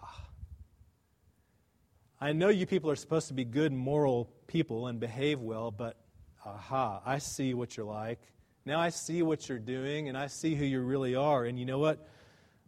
I 2.21 2.31
know 2.31 2.47
you 2.47 2.65
people 2.65 2.89
are 2.89 2.95
supposed 2.95 3.27
to 3.27 3.33
be 3.33 3.43
good, 3.43 3.73
moral 3.73 4.31
people 4.47 4.87
and 4.87 5.01
behave 5.01 5.41
well, 5.41 5.69
but 5.69 5.97
aha, 6.45 7.01
I 7.05 7.17
see 7.17 7.53
what 7.53 7.75
you're 7.75 7.85
like. 7.85 8.21
Now 8.65 8.79
I 8.79 8.87
see 8.87 9.21
what 9.21 9.49
you're 9.49 9.59
doing, 9.59 10.07
and 10.07 10.17
I 10.17 10.27
see 10.27 10.55
who 10.55 10.63
you 10.63 10.79
really 10.79 11.15
are. 11.15 11.43
And 11.43 11.59
you 11.59 11.65
know 11.65 11.79
what? 11.79 12.07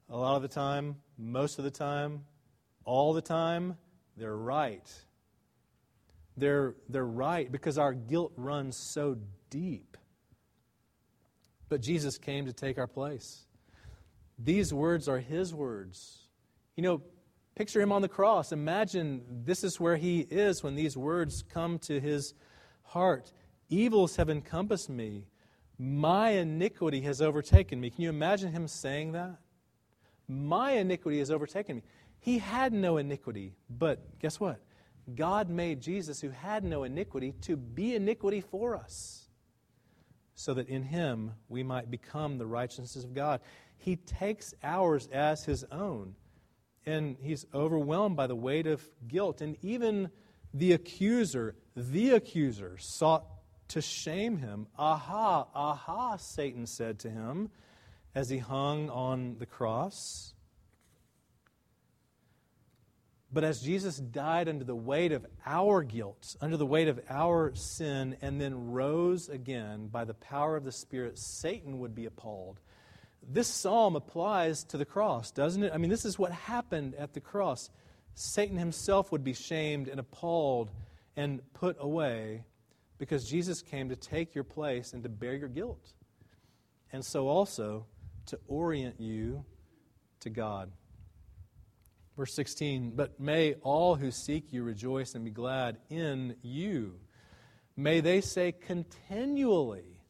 A 0.10 0.18
lot 0.18 0.36
of 0.36 0.42
the 0.42 0.50
time, 0.50 0.98
most 1.18 1.60
of 1.60 1.64
the 1.64 1.72
time, 1.72 2.26
all 2.84 3.14
the 3.14 3.22
time, 3.22 3.78
they're 4.18 4.36
right. 4.36 4.94
They're, 6.36 6.76
they're 6.90 7.06
right 7.06 7.50
because 7.50 7.78
our 7.78 7.94
guilt 7.94 8.34
runs 8.36 8.76
so 8.76 9.18
deep. 9.50 9.91
But 11.72 11.80
Jesus 11.80 12.18
came 12.18 12.48
to 12.48 12.52
take 12.52 12.78
our 12.78 12.86
place. 12.86 13.46
These 14.38 14.74
words 14.74 15.08
are 15.08 15.20
His 15.20 15.54
words. 15.54 16.28
You 16.76 16.84
know, 16.84 17.02
picture 17.56 17.80
Him 17.80 17.94
on 17.94 18.02
the 18.02 18.10
cross. 18.10 18.52
Imagine 18.52 19.24
this 19.46 19.64
is 19.64 19.80
where 19.80 19.96
He 19.96 20.20
is 20.20 20.64
when 20.64 20.76
these 20.76 20.98
words 20.98 21.46
come 21.48 21.80
to 21.80 22.02
His 22.02 22.34
heart. 22.84 23.32
Evils 23.70 24.18
have 24.18 24.30
encompassed 24.30 24.90
me. 24.90 25.28
My 25.80 26.32
iniquity 26.32 27.00
has 27.04 27.22
overtaken 27.22 27.80
me. 27.80 27.90
Can 27.90 28.02
you 28.02 28.10
imagine 28.10 28.52
Him 28.52 28.68
saying 28.68 29.14
that? 29.14 29.38
My 30.28 30.74
iniquity 30.74 31.20
has 31.20 31.32
overtaken 31.32 31.78
me. 31.78 31.84
He 32.20 32.40
had 32.40 32.74
no 32.74 32.98
iniquity, 32.98 33.56
but 33.70 34.20
guess 34.20 34.42
what? 34.42 34.60
God 35.16 35.50
made 35.50 35.80
Jesus, 35.80 36.20
who 36.20 36.32
had 36.32 36.66
no 36.66 36.84
iniquity, 36.84 37.34
to 37.44 37.56
be 37.56 37.96
iniquity 37.96 38.42
for 38.42 38.76
us, 38.76 39.21
so 40.36 40.54
that 40.54 40.70
in 40.70 40.84
him 40.84 41.32
we 41.50 41.64
might 41.64 41.92
become 41.92 42.38
the 42.38 42.46
righteousness 42.46 43.04
of 43.04 43.14
God. 43.14 43.42
He 43.78 43.96
takes 43.96 44.54
ours 44.64 45.08
as 45.12 45.46
his 45.46 45.64
own, 45.72 46.16
and 46.86 47.18
he's 47.20 47.46
overwhelmed 47.54 48.16
by 48.16 48.28
the 48.28 48.36
weight 48.36 48.68
of 48.68 48.84
guilt. 49.08 49.42
And 49.42 49.58
even 49.62 50.10
the 50.54 50.74
accuser, 50.74 51.56
the 51.76 52.12
accuser, 52.12 52.78
sought 52.78 53.26
to 53.70 53.82
shame 53.82 54.38
him. 54.38 54.68
Aha, 54.78 55.48
aha, 55.56 56.18
Satan 56.18 56.66
said 56.66 57.00
to 57.00 57.10
him 57.10 57.50
as 58.14 58.30
he 58.30 58.38
hung 58.38 58.90
on 58.90 59.38
the 59.40 59.46
cross. 59.46 60.34
But 63.34 63.44
as 63.46 63.62
Jesus 63.62 63.98
died 63.98 64.50
under 64.50 64.66
the 64.66 64.76
weight 64.76 65.14
of 65.14 65.26
our 65.46 65.84
guilt, 65.84 66.36
under 66.42 66.58
the 66.58 66.66
weight 66.66 66.90
of 66.90 67.00
our 67.10 67.56
sin, 67.56 68.18
and 68.22 68.42
then 68.42 68.72
rose 68.72 69.30
again 69.30 69.88
by 69.88 70.04
the 70.04 70.14
power 70.14 70.58
of 70.58 70.66
the 70.66 70.72
Spirit, 70.72 71.18
Satan 71.18 71.80
would 71.80 71.96
be 71.96 72.06
appalled. 72.06 72.60
This 73.26 73.48
psalm 73.48 73.96
applies 73.96 74.64
to 74.66 74.78
the 74.78 74.86
cross, 74.86 75.32
doesn't 75.32 75.64
it? 75.64 75.72
I 75.74 75.78
mean, 75.78 75.90
this 75.90 76.04
is 76.04 76.20
what 76.20 76.32
happened 76.32 76.96
at 76.96 77.14
the 77.14 77.22
cross. 77.22 77.70
Satan 78.16 78.58
himself 78.58 79.12
would 79.12 79.24
be 79.24 79.34
shamed 79.34 79.88
and 79.88 80.00
appalled 80.00 80.70
and 81.16 81.42
put 81.54 81.78
away 81.80 82.44
because 82.98 83.30
Jesus 83.30 83.62
came 83.62 83.90
to 83.90 83.96
take 83.96 84.36
your 84.36 84.44
place 84.44 84.92
and 84.92 85.04
to 85.04 85.10
bear 85.10 85.36
your 85.36 85.48
guilt. 85.48 85.94
And 86.92 87.06
so 87.06 87.30
also 87.30 87.86
to 88.28 88.40
orient 88.48 89.00
you 89.00 89.46
to 90.20 90.30
God. 90.30 90.72
Verse 92.22 92.36
16, 92.36 92.92
but 92.92 93.20
may 93.20 93.56
all 93.64 93.96
who 93.96 94.12
seek 94.12 94.54
you 94.54 94.62
rejoice 94.62 95.16
and 95.16 95.26
be 95.26 95.32
glad 95.32 95.80
in 95.90 96.36
you. 96.44 97.00
May 97.76 98.00
they 98.00 98.22
say 98.22 98.52
continually, 98.52 100.04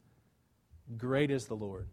Great 0.98 1.32
is 1.32 1.46
the 1.46 1.54
Lord. 1.54 1.88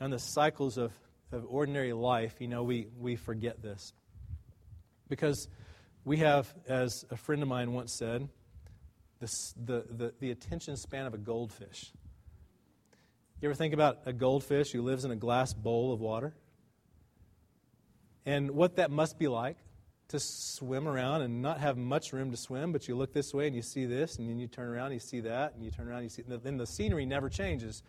And 0.00 0.12
the 0.12 0.18
cycles 0.18 0.78
of, 0.78 0.90
of 1.30 1.44
ordinary 1.48 1.92
life, 1.92 2.40
you 2.40 2.48
know, 2.48 2.64
we, 2.64 2.88
we 2.98 3.14
forget 3.14 3.62
this. 3.62 3.92
Because 5.08 5.46
we 6.04 6.16
have, 6.16 6.52
as 6.66 7.04
a 7.12 7.16
friend 7.16 7.40
of 7.40 7.48
mine 7.48 7.74
once 7.74 7.94
said, 7.96 8.28
this, 9.20 9.54
the, 9.64 9.84
the, 9.88 10.12
the 10.18 10.32
attention 10.32 10.76
span 10.76 11.06
of 11.06 11.14
a 11.14 11.18
goldfish. 11.18 11.92
You 13.40 13.48
ever 13.48 13.54
think 13.54 13.74
about 13.74 13.98
a 14.06 14.12
goldfish 14.12 14.72
who 14.72 14.82
lives 14.82 15.04
in 15.04 15.12
a 15.12 15.16
glass 15.16 15.54
bowl 15.54 15.92
of 15.92 16.00
water? 16.00 16.34
And 18.24 18.52
what 18.52 18.76
that 18.76 18.90
must 18.90 19.18
be 19.18 19.28
like 19.28 19.56
to 20.08 20.20
swim 20.20 20.86
around 20.86 21.22
and 21.22 21.40
not 21.40 21.58
have 21.58 21.76
much 21.76 22.12
room 22.12 22.30
to 22.30 22.36
swim, 22.36 22.72
but 22.72 22.86
you 22.86 22.94
look 22.94 23.12
this 23.12 23.32
way 23.32 23.46
and 23.46 23.56
you 23.56 23.62
see 23.62 23.86
this, 23.86 24.18
and 24.18 24.28
then 24.28 24.38
you 24.38 24.46
turn 24.46 24.68
around 24.68 24.86
and 24.86 24.94
you 24.94 25.00
see 25.00 25.20
that, 25.20 25.54
and 25.54 25.64
you 25.64 25.70
turn 25.70 25.88
around 25.88 26.00
and 26.00 26.04
you 26.04 26.10
see, 26.10 26.22
then 26.26 26.56
the 26.56 26.66
scenery 26.66 27.06
never 27.06 27.28
changes. 27.28 27.82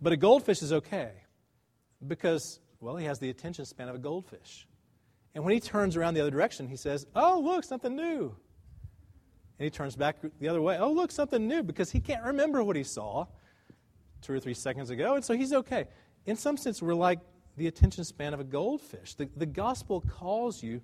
But 0.00 0.12
a 0.12 0.16
goldfish 0.16 0.62
is 0.62 0.72
okay 0.72 1.12
because, 2.06 2.60
well, 2.80 2.96
he 2.96 3.06
has 3.06 3.18
the 3.18 3.30
attention 3.30 3.64
span 3.64 3.88
of 3.88 3.94
a 3.94 3.98
goldfish. 3.98 4.68
And 5.34 5.44
when 5.44 5.54
he 5.54 5.60
turns 5.60 5.96
around 5.96 6.14
the 6.14 6.20
other 6.20 6.30
direction, 6.30 6.68
he 6.68 6.76
says, 6.76 7.06
Oh, 7.14 7.40
look, 7.42 7.64
something 7.64 7.94
new. 7.94 8.34
And 9.58 9.64
he 9.64 9.70
turns 9.70 9.96
back 9.96 10.16
the 10.38 10.48
other 10.48 10.62
way. 10.62 10.78
Oh, 10.78 10.92
look, 10.92 11.10
something 11.10 11.48
new, 11.48 11.62
because 11.62 11.90
he 11.90 12.00
can't 12.00 12.24
remember 12.24 12.62
what 12.62 12.76
he 12.76 12.84
saw 12.84 13.26
two 14.22 14.32
or 14.32 14.40
three 14.40 14.54
seconds 14.54 14.90
ago, 14.90 15.14
and 15.14 15.24
so 15.24 15.34
he's 15.34 15.52
okay. 15.52 15.86
In 16.26 16.36
some 16.36 16.56
sense, 16.56 16.82
we're 16.82 16.94
like 16.94 17.20
the 17.58 17.66
attention 17.66 18.04
span 18.04 18.32
of 18.32 18.40
a 18.40 18.44
goldfish. 18.44 19.14
The, 19.14 19.28
the 19.36 19.46
gospel 19.46 20.00
calls 20.00 20.62
you 20.62 20.80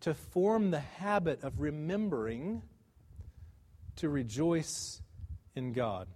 to 0.00 0.14
form 0.14 0.70
the 0.70 0.80
habit 0.80 1.42
of 1.42 1.60
remembering 1.60 2.62
to 3.96 4.08
rejoice 4.08 5.00
in 5.54 5.72
God. 5.72 6.08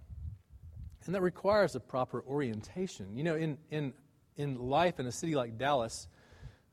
And 1.05 1.13
that 1.13 1.21
requires 1.21 1.75
a 1.75 1.79
proper 1.79 2.23
orientation. 2.27 3.15
You 3.15 3.23
know, 3.23 3.35
in, 3.35 3.57
in, 3.69 3.93
in 4.37 4.55
life 4.55 4.99
in 4.99 5.05
a 5.05 5.11
city 5.11 5.35
like 5.35 5.57
Dallas, 5.57 6.07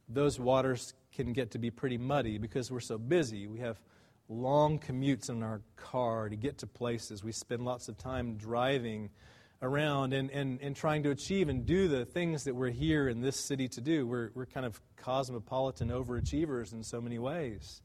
those 0.08 0.40
waters 0.40 0.94
can 1.14 1.32
get 1.32 1.50
to 1.50 1.58
be 1.58 1.70
pretty 1.70 1.98
muddy 1.98 2.38
because 2.38 2.70
we're 2.70 2.80
so 2.80 2.96
busy. 2.96 3.46
We 3.46 3.60
have 3.60 3.78
long 4.28 4.78
commutes 4.78 5.28
in 5.28 5.42
our 5.42 5.60
car 5.76 6.30
to 6.30 6.36
get 6.36 6.58
to 6.58 6.66
places. 6.66 7.22
We 7.22 7.32
spend 7.32 7.64
lots 7.64 7.88
of 7.88 7.98
time 7.98 8.36
driving 8.36 9.10
around 9.62 10.12
and, 10.12 10.28
and, 10.30 10.60
and 10.60 10.74
trying 10.74 11.04
to 11.04 11.10
achieve 11.10 11.48
and 11.48 11.64
do 11.64 11.86
the 11.86 12.04
things 12.04 12.44
that 12.44 12.54
we're 12.54 12.70
here 12.70 13.08
in 13.08 13.20
this 13.20 13.36
city 13.36 13.68
to 13.68 13.80
do. 13.80 14.06
We're, 14.06 14.30
we're 14.34 14.46
kind 14.46 14.66
of 14.66 14.80
cosmopolitan 14.96 15.88
overachievers 15.88 16.72
in 16.72 16.82
so 16.82 17.00
many 17.00 17.18
ways. 17.18 17.80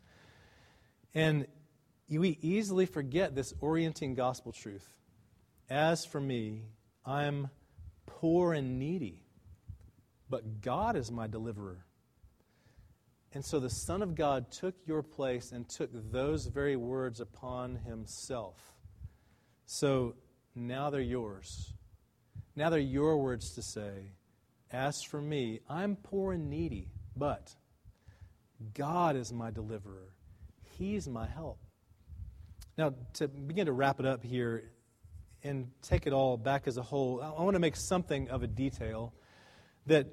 And 1.14 1.46
we 2.10 2.40
easily 2.42 2.88
forget 2.88 3.36
this 3.36 3.54
orienting 3.62 4.16
gospel 4.16 4.52
truth. 4.52 4.88
As 5.70 6.04
for 6.04 6.20
me, 6.20 6.64
I'm 7.06 7.50
poor 8.06 8.54
and 8.54 8.80
needy, 8.80 9.22
but 10.30 10.62
God 10.62 10.96
is 10.96 11.12
my 11.12 11.28
deliverer. 11.28 11.86
And 13.34 13.46
so 13.46 13.60
the 13.60 13.70
Son 13.70 14.02
of 14.02 14.16
God 14.16 14.52
took 14.52 14.74
your 14.88 15.04
place 15.04 15.52
and 15.52 15.68
took 15.70 15.92
those 16.12 16.48
very 16.48 16.76
words 16.76 17.20
upon 17.20 17.76
himself. 17.76 18.56
So 19.66 20.16
now 20.58 20.90
they're 20.90 21.02
yours. 21.02 21.74
Now 22.56 22.70
they're 22.70 22.80
your 22.80 23.18
words 23.18 23.52
to 23.56 23.62
say, 23.62 24.14
As 24.72 25.02
for 25.04 25.22
me, 25.22 25.60
I'm 25.70 25.96
poor 25.96 26.34
and 26.34 26.50
needy, 26.50 26.90
but 27.16 27.56
God 28.74 29.16
is 29.16 29.32
my 29.32 29.52
deliverer. 29.52 30.14
He's 30.78 31.08
my 31.08 31.28
help. 31.28 31.60
Now, 32.78 32.94
to 33.14 33.28
begin 33.28 33.66
to 33.68 33.72
wrap 33.72 34.00
it 34.00 34.06
up 34.06 34.24
here 34.24 34.72
and 35.44 35.72
take 35.82 36.08
it 36.08 36.14
all 36.14 36.38
back 36.38 36.68
as 36.68 36.78
a 36.78 36.82
whole, 36.82 37.22
I 37.22 37.42
want 37.42 37.56
to 37.56 37.60
make 37.60 37.76
something 37.76 38.30
of 38.30 38.44
a 38.44 38.48
detail 38.48 39.14
that 39.88 40.08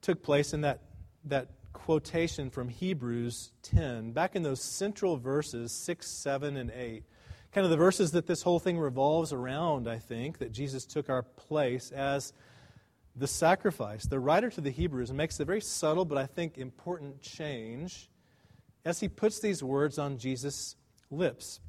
took 0.00 0.22
place 0.22 0.52
in 0.52 0.62
that, 0.62 0.82
that 1.24 1.48
quotation 1.72 2.50
from 2.50 2.68
Hebrews 2.68 3.52
10, 3.62 4.12
back 4.12 4.34
in 4.34 4.42
those 4.42 4.62
central 4.62 5.16
verses 5.16 5.72
6, 5.84 6.22
7, 6.22 6.56
and 6.56 6.70
8. 6.70 7.04
Kind 7.52 7.64
of 7.64 7.70
the 7.70 7.76
verses 7.76 8.12
that 8.12 8.26
this 8.26 8.42
whole 8.42 8.58
thing 8.58 8.78
revolves 8.78 9.32
around, 9.32 9.88
I 9.88 9.98
think, 9.98 10.38
that 10.38 10.52
Jesus 10.52 10.84
took 10.84 11.08
our 11.08 11.22
place 11.22 11.90
as 11.90 12.32
the 13.16 13.26
sacrifice. 13.26 14.04
The 14.04 14.20
writer 14.20 14.50
to 14.50 14.60
the 14.60 14.70
Hebrews 14.70 15.12
makes 15.12 15.40
a 15.40 15.44
very 15.44 15.60
subtle 15.60 16.04
but 16.04 16.18
I 16.18 16.26
think 16.26 16.58
important 16.58 17.20
change 17.20 18.08
as 18.84 19.00
he 19.00 19.08
puts 19.08 19.40
these 19.40 19.62
words 19.62 19.98
on 19.98 20.18
Jesus' 20.18 20.76
lips. 21.10 21.60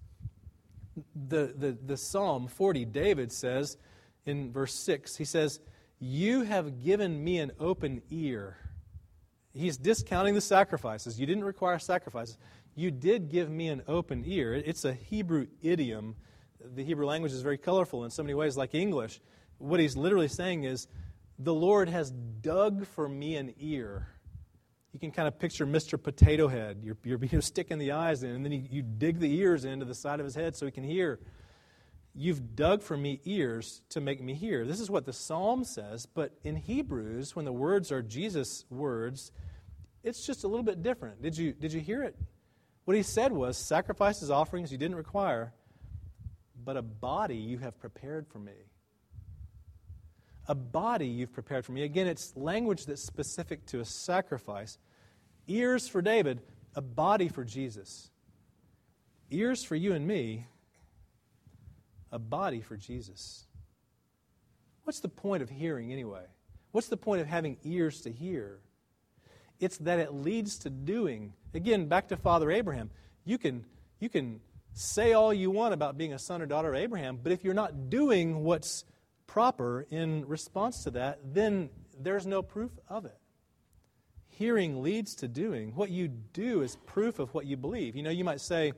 The, 1.15 1.53
the, 1.57 1.77
the 1.85 1.97
Psalm 1.97 2.47
40, 2.47 2.85
David 2.85 3.31
says 3.31 3.77
in 4.25 4.51
verse 4.51 4.73
6, 4.73 5.15
he 5.15 5.25
says, 5.25 5.59
You 5.99 6.41
have 6.41 6.83
given 6.83 7.23
me 7.23 7.39
an 7.39 7.51
open 7.59 8.01
ear. 8.09 8.57
He's 9.53 9.77
discounting 9.77 10.35
the 10.35 10.41
sacrifices. 10.41 11.19
You 11.19 11.25
didn't 11.25 11.43
require 11.43 11.79
sacrifices. 11.79 12.37
You 12.75 12.91
did 12.91 13.29
give 13.29 13.49
me 13.49 13.67
an 13.67 13.83
open 13.87 14.23
ear. 14.25 14.53
It's 14.53 14.85
a 14.85 14.93
Hebrew 14.93 15.47
idiom. 15.61 16.15
The 16.63 16.83
Hebrew 16.83 17.05
language 17.05 17.31
is 17.31 17.41
very 17.41 17.57
colorful 17.57 18.05
in 18.05 18.11
so 18.11 18.23
many 18.23 18.33
ways, 18.33 18.57
like 18.57 18.73
English. 18.73 19.21
What 19.57 19.79
he's 19.79 19.97
literally 19.97 20.27
saying 20.27 20.63
is, 20.63 20.87
The 21.37 21.53
Lord 21.53 21.89
has 21.89 22.11
dug 22.11 22.85
for 22.85 23.07
me 23.07 23.35
an 23.35 23.53
ear. 23.59 24.07
You 24.93 24.99
can 24.99 25.11
kind 25.11 25.27
of 25.27 25.37
picture 25.37 25.67
Mr. 25.67 26.01
Potato 26.01 26.47
Head. 26.47 26.79
You're, 26.83 26.97
you're, 27.03 27.19
you're 27.31 27.41
sticking 27.41 27.77
the 27.77 27.91
eyes 27.91 28.23
in, 28.23 28.31
and 28.31 28.45
then 28.45 28.51
you, 28.51 28.63
you 28.69 28.81
dig 28.81 29.19
the 29.19 29.33
ears 29.39 29.65
into 29.65 29.85
the 29.85 29.95
side 29.95 30.19
of 30.19 30.25
his 30.25 30.35
head 30.35 30.55
so 30.55 30.65
he 30.65 30.71
can 30.71 30.83
hear. 30.83 31.19
You've 32.15 32.55
dug 32.55 32.81
for 32.81 32.97
me 32.97 33.21
ears 33.23 33.81
to 33.89 34.01
make 34.01 34.21
me 34.21 34.33
hear. 34.33 34.65
This 34.65 34.79
is 34.79 34.89
what 34.89 35.05
the 35.05 35.13
psalm 35.13 35.63
says, 35.63 36.05
but 36.05 36.33
in 36.43 36.55
Hebrews, 36.55 37.35
when 37.35 37.45
the 37.45 37.53
words 37.53 37.91
are 37.91 38.01
Jesus' 38.01 38.65
words, 38.69 39.31
it's 40.03 40.25
just 40.25 40.43
a 40.43 40.47
little 40.47 40.63
bit 40.63 40.81
different. 40.81 41.21
Did 41.21 41.37
you, 41.37 41.53
did 41.53 41.71
you 41.71 41.79
hear 41.79 42.03
it? 42.03 42.15
What 42.89 42.95
he 42.95 43.03
said 43.03 43.31
was, 43.31 43.55
Sacrifices, 43.55 44.31
offerings 44.31 44.71
you 44.71 44.79
didn't 44.79 44.97
require, 44.97 45.53
but 46.65 46.75
a 46.75 46.81
body 46.81 47.35
you 47.35 47.59
have 47.59 47.79
prepared 47.79 48.25
for 48.27 48.39
me. 48.39 48.65
A 50.47 50.55
body 50.55 51.05
you've 51.05 51.31
prepared 51.31 51.65
for 51.65 51.71
me. 51.71 51.83
Again, 51.83 52.07
it's 52.07 52.35
language 52.35 52.87
that's 52.87 53.03
specific 53.03 53.63
to 53.67 53.79
a 53.79 53.85
sacrifice. 53.85 54.79
Ears 55.47 55.87
for 55.87 56.01
David, 56.01 56.41
a 56.73 56.81
body 56.81 57.27
for 57.27 57.43
Jesus. 57.43 58.09
Ears 59.29 59.63
for 59.63 59.75
you 59.75 59.93
and 59.93 60.07
me, 60.07 60.47
a 62.11 62.17
body 62.17 62.61
for 62.61 62.75
Jesus. 62.75 63.45
What's 64.83 64.99
the 64.99 65.09
point 65.09 65.43
of 65.43 65.49
hearing 65.51 65.91
anyway? 65.91 66.23
What's 66.71 66.87
the 66.87 66.97
point 66.97 67.21
of 67.21 67.27
having 67.27 67.57
ears 67.63 68.01
to 68.01 68.11
hear? 68.11 68.61
It's 69.59 69.77
that 69.77 69.99
it 69.99 70.11
leads 70.11 70.57
to 70.57 70.71
doing. 70.71 71.33
Again, 71.53 71.87
back 71.87 72.09
to 72.09 72.17
Father 72.17 72.51
Abraham. 72.51 72.91
You 73.25 73.37
can, 73.37 73.65
you 73.99 74.09
can 74.09 74.39
say 74.73 75.13
all 75.13 75.33
you 75.33 75.49
want 75.51 75.73
about 75.73 75.97
being 75.97 76.13
a 76.13 76.19
son 76.19 76.41
or 76.41 76.45
daughter 76.45 76.69
of 76.73 76.75
Abraham, 76.75 77.19
but 77.21 77.31
if 77.31 77.43
you're 77.43 77.53
not 77.53 77.89
doing 77.89 78.43
what's 78.43 78.85
proper 79.27 79.85
in 79.89 80.27
response 80.27 80.83
to 80.83 80.91
that, 80.91 81.19
then 81.33 81.69
there's 81.99 82.25
no 82.25 82.41
proof 82.41 82.71
of 82.87 83.05
it. 83.05 83.17
Hearing 84.27 84.81
leads 84.81 85.15
to 85.15 85.27
doing. 85.27 85.73
What 85.75 85.89
you 85.89 86.07
do 86.07 86.61
is 86.61 86.77
proof 86.85 87.19
of 87.19 87.33
what 87.33 87.45
you 87.45 87.57
believe. 87.57 87.95
You 87.95 88.03
know, 88.03 88.09
you 88.09 88.23
might 88.23 88.41
say, 88.41 88.73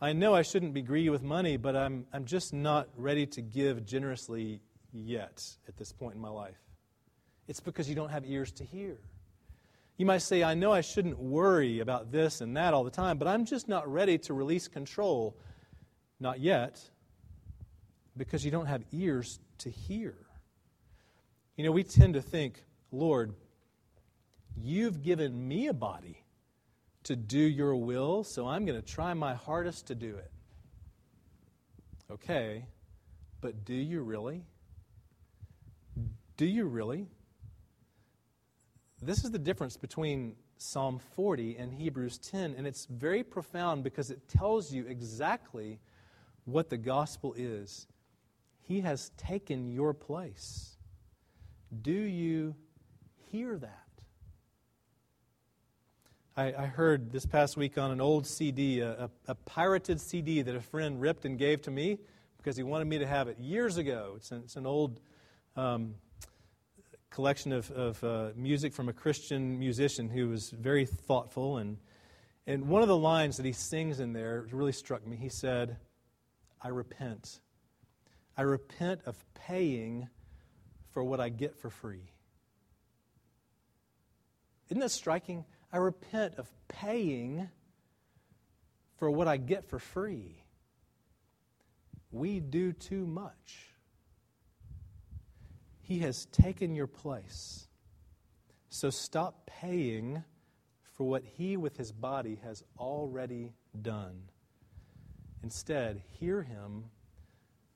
I 0.00 0.12
know 0.12 0.34
I 0.34 0.42
shouldn't 0.42 0.74
be 0.74 0.82
greedy 0.82 1.10
with 1.10 1.22
money, 1.22 1.56
but 1.56 1.74
I'm, 1.74 2.06
I'm 2.12 2.24
just 2.24 2.52
not 2.52 2.88
ready 2.96 3.26
to 3.26 3.40
give 3.40 3.86
generously 3.86 4.60
yet 4.92 5.42
at 5.68 5.76
this 5.76 5.92
point 5.92 6.16
in 6.16 6.20
my 6.20 6.28
life. 6.28 6.58
It's 7.48 7.60
because 7.60 7.88
you 7.88 7.94
don't 7.94 8.10
have 8.10 8.24
ears 8.26 8.52
to 8.52 8.64
hear. 8.64 8.98
You 9.96 10.06
might 10.06 10.18
say, 10.18 10.42
I 10.42 10.54
know 10.54 10.72
I 10.72 10.80
shouldn't 10.80 11.18
worry 11.18 11.80
about 11.80 12.10
this 12.10 12.40
and 12.40 12.56
that 12.56 12.74
all 12.74 12.82
the 12.82 12.90
time, 12.90 13.16
but 13.16 13.28
I'm 13.28 13.44
just 13.44 13.68
not 13.68 13.90
ready 13.90 14.18
to 14.18 14.34
release 14.34 14.66
control. 14.66 15.36
Not 16.18 16.40
yet, 16.40 16.80
because 18.16 18.44
you 18.44 18.50
don't 18.50 18.66
have 18.66 18.82
ears 18.92 19.38
to 19.58 19.70
hear. 19.70 20.16
You 21.56 21.64
know, 21.64 21.72
we 21.72 21.84
tend 21.84 22.14
to 22.14 22.22
think, 22.22 22.64
Lord, 22.90 23.34
you've 24.56 25.02
given 25.02 25.46
me 25.46 25.68
a 25.68 25.72
body 25.74 26.24
to 27.04 27.14
do 27.14 27.38
your 27.38 27.76
will, 27.76 28.24
so 28.24 28.48
I'm 28.48 28.64
going 28.64 28.80
to 28.80 28.86
try 28.86 29.14
my 29.14 29.34
hardest 29.34 29.86
to 29.88 29.94
do 29.94 30.16
it. 30.16 30.30
Okay, 32.10 32.66
but 33.40 33.64
do 33.64 33.74
you 33.74 34.02
really? 34.02 34.42
Do 36.36 36.46
you 36.46 36.64
really? 36.64 37.06
This 39.04 39.22
is 39.22 39.30
the 39.30 39.38
difference 39.38 39.76
between 39.76 40.34
Psalm 40.56 40.98
40 40.98 41.58
and 41.58 41.74
Hebrews 41.74 42.16
10, 42.18 42.54
and 42.56 42.66
it's 42.66 42.86
very 42.86 43.22
profound 43.22 43.84
because 43.84 44.10
it 44.10 44.26
tells 44.28 44.72
you 44.72 44.86
exactly 44.86 45.78
what 46.46 46.70
the 46.70 46.78
gospel 46.78 47.34
is. 47.36 47.86
He 48.62 48.80
has 48.80 49.10
taken 49.18 49.70
your 49.70 49.92
place. 49.92 50.78
Do 51.82 51.92
you 51.92 52.54
hear 53.30 53.58
that? 53.58 53.80
I, 56.36 56.66
heard 56.66 57.12
this 57.12 57.26
past 57.26 57.58
week 57.58 57.76
on 57.76 57.90
an 57.92 58.00
old 58.00 58.26
CD, 58.26 58.80
a, 58.80 59.04
a, 59.04 59.10
a, 59.28 59.34
pirated 59.34 60.00
CD 60.00 60.42
that 60.42 60.56
a 60.56 60.60
friend 60.60 61.00
ripped 61.00 61.26
and 61.26 61.38
gave 61.38 61.62
to 61.62 61.70
me 61.70 61.98
because 62.38 62.56
he 62.56 62.64
wanted 62.64 62.86
me 62.86 62.98
to 62.98 63.06
have 63.06 63.28
it 63.28 63.38
years 63.38 63.76
ago. 63.76 64.14
It's 64.16 64.32
an, 64.32 64.40
it's 64.44 64.56
an 64.56 64.66
old 64.66 64.98
um, 65.54 65.94
collection 67.14 67.52
of, 67.52 67.70
of 67.70 68.02
uh, 68.02 68.30
music 68.34 68.72
from 68.72 68.88
a 68.88 68.92
Christian 68.92 69.56
musician 69.56 70.08
who 70.08 70.28
was 70.28 70.50
very 70.50 70.84
thoughtful. 70.84 71.58
And, 71.58 71.78
and 72.44 72.66
one 72.66 72.82
of 72.82 72.88
the 72.88 72.96
lines 72.96 73.36
that 73.36 73.46
he 73.46 73.52
sings 73.52 74.00
in 74.00 74.12
there 74.12 74.46
really 74.50 74.72
struck 74.72 75.06
me. 75.06 75.16
He 75.16 75.28
said, 75.28 75.76
I 76.60 76.68
repent. 76.68 77.38
I 78.36 78.42
repent 78.42 79.02
of 79.06 79.16
paying 79.34 80.08
for 80.90 81.04
what 81.04 81.20
I 81.20 81.28
get 81.28 81.56
for 81.56 81.70
free. 81.70 82.10
Isn't 84.68 84.80
that 84.80 84.90
striking? 84.90 85.44
I 85.72 85.76
repent 85.76 86.34
of 86.34 86.50
paying 86.66 87.48
for 88.96 89.08
what 89.08 89.28
I 89.28 89.36
get 89.36 89.64
for 89.64 89.78
free. 89.78 90.42
We 92.10 92.40
do 92.40 92.72
too 92.72 93.06
much. 93.06 93.73
He 95.84 95.98
has 95.98 96.24
taken 96.26 96.74
your 96.74 96.86
place. 96.86 97.68
So 98.70 98.88
stop 98.88 99.46
paying 99.60 100.24
for 100.96 101.04
what 101.04 101.22
He, 101.24 101.58
with 101.58 101.76
His 101.76 101.92
body, 101.92 102.40
has 102.42 102.64
already 102.78 103.52
done. 103.80 104.22
Instead, 105.42 106.00
hear 106.18 106.42
Him 106.42 106.84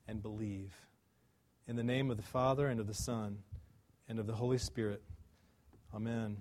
and 0.07 0.23
believe. 0.23 0.75
In 1.67 1.77
the 1.77 1.83
name 1.83 2.11
of 2.11 2.17
the 2.17 2.23
Father, 2.23 2.67
and 2.67 2.81
of 2.81 2.87
the 2.87 2.95
Son, 2.95 3.39
and 4.09 4.19
of 4.19 4.27
the 4.27 4.35
Holy 4.35 4.59
Spirit. 4.59 5.03
Amen. 5.95 6.39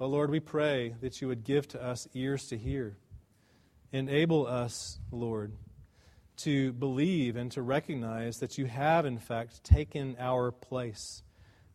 Oh 0.00 0.06
Lord, 0.06 0.30
we 0.30 0.40
pray 0.40 0.94
that 1.02 1.20
you 1.20 1.28
would 1.28 1.44
give 1.44 1.68
to 1.68 1.82
us 1.82 2.08
ears 2.14 2.48
to 2.48 2.56
hear. 2.56 2.96
Enable 3.92 4.46
us, 4.46 4.98
Lord 5.10 5.52
to 6.38 6.72
believe 6.72 7.36
and 7.36 7.50
to 7.52 7.62
recognize 7.62 8.38
that 8.38 8.58
you 8.58 8.66
have, 8.66 9.06
in 9.06 9.18
fact, 9.18 9.64
taken 9.64 10.16
our 10.18 10.50
place, 10.50 11.22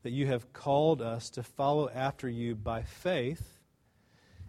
that 0.04 0.12
you 0.12 0.28
have 0.28 0.54
called 0.54 1.02
us 1.02 1.30
to 1.32 1.43
follow 1.43 1.89
after 1.89 2.30
you 2.30 2.56
by 2.56 2.84
faith, 2.84 3.60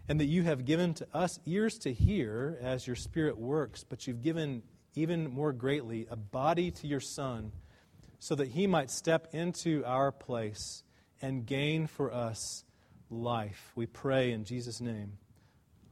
and 0.07 0.19
that 0.19 0.25
you 0.25 0.43
have 0.43 0.65
given 0.65 0.93
to 0.93 1.07
us 1.13 1.39
ears 1.45 1.77
to 1.79 1.93
hear 1.93 2.57
as 2.61 2.85
your 2.85 2.95
Spirit 2.95 3.37
works, 3.37 3.83
but 3.83 4.05
you've 4.05 4.21
given 4.21 4.61
even 4.95 5.29
more 5.29 5.53
greatly 5.53 6.07
a 6.09 6.15
body 6.15 6.71
to 6.71 6.87
your 6.87 6.99
Son 6.99 7.51
so 8.19 8.35
that 8.35 8.49
he 8.49 8.67
might 8.67 8.91
step 8.91 9.27
into 9.33 9.83
our 9.85 10.11
place 10.11 10.83
and 11.21 11.45
gain 11.45 11.87
for 11.87 12.13
us 12.13 12.63
life. 13.09 13.71
We 13.75 13.85
pray 13.85 14.31
in 14.31 14.43
Jesus' 14.43 14.81
name. 14.81 15.13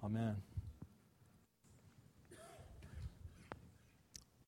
Amen. 0.03 0.50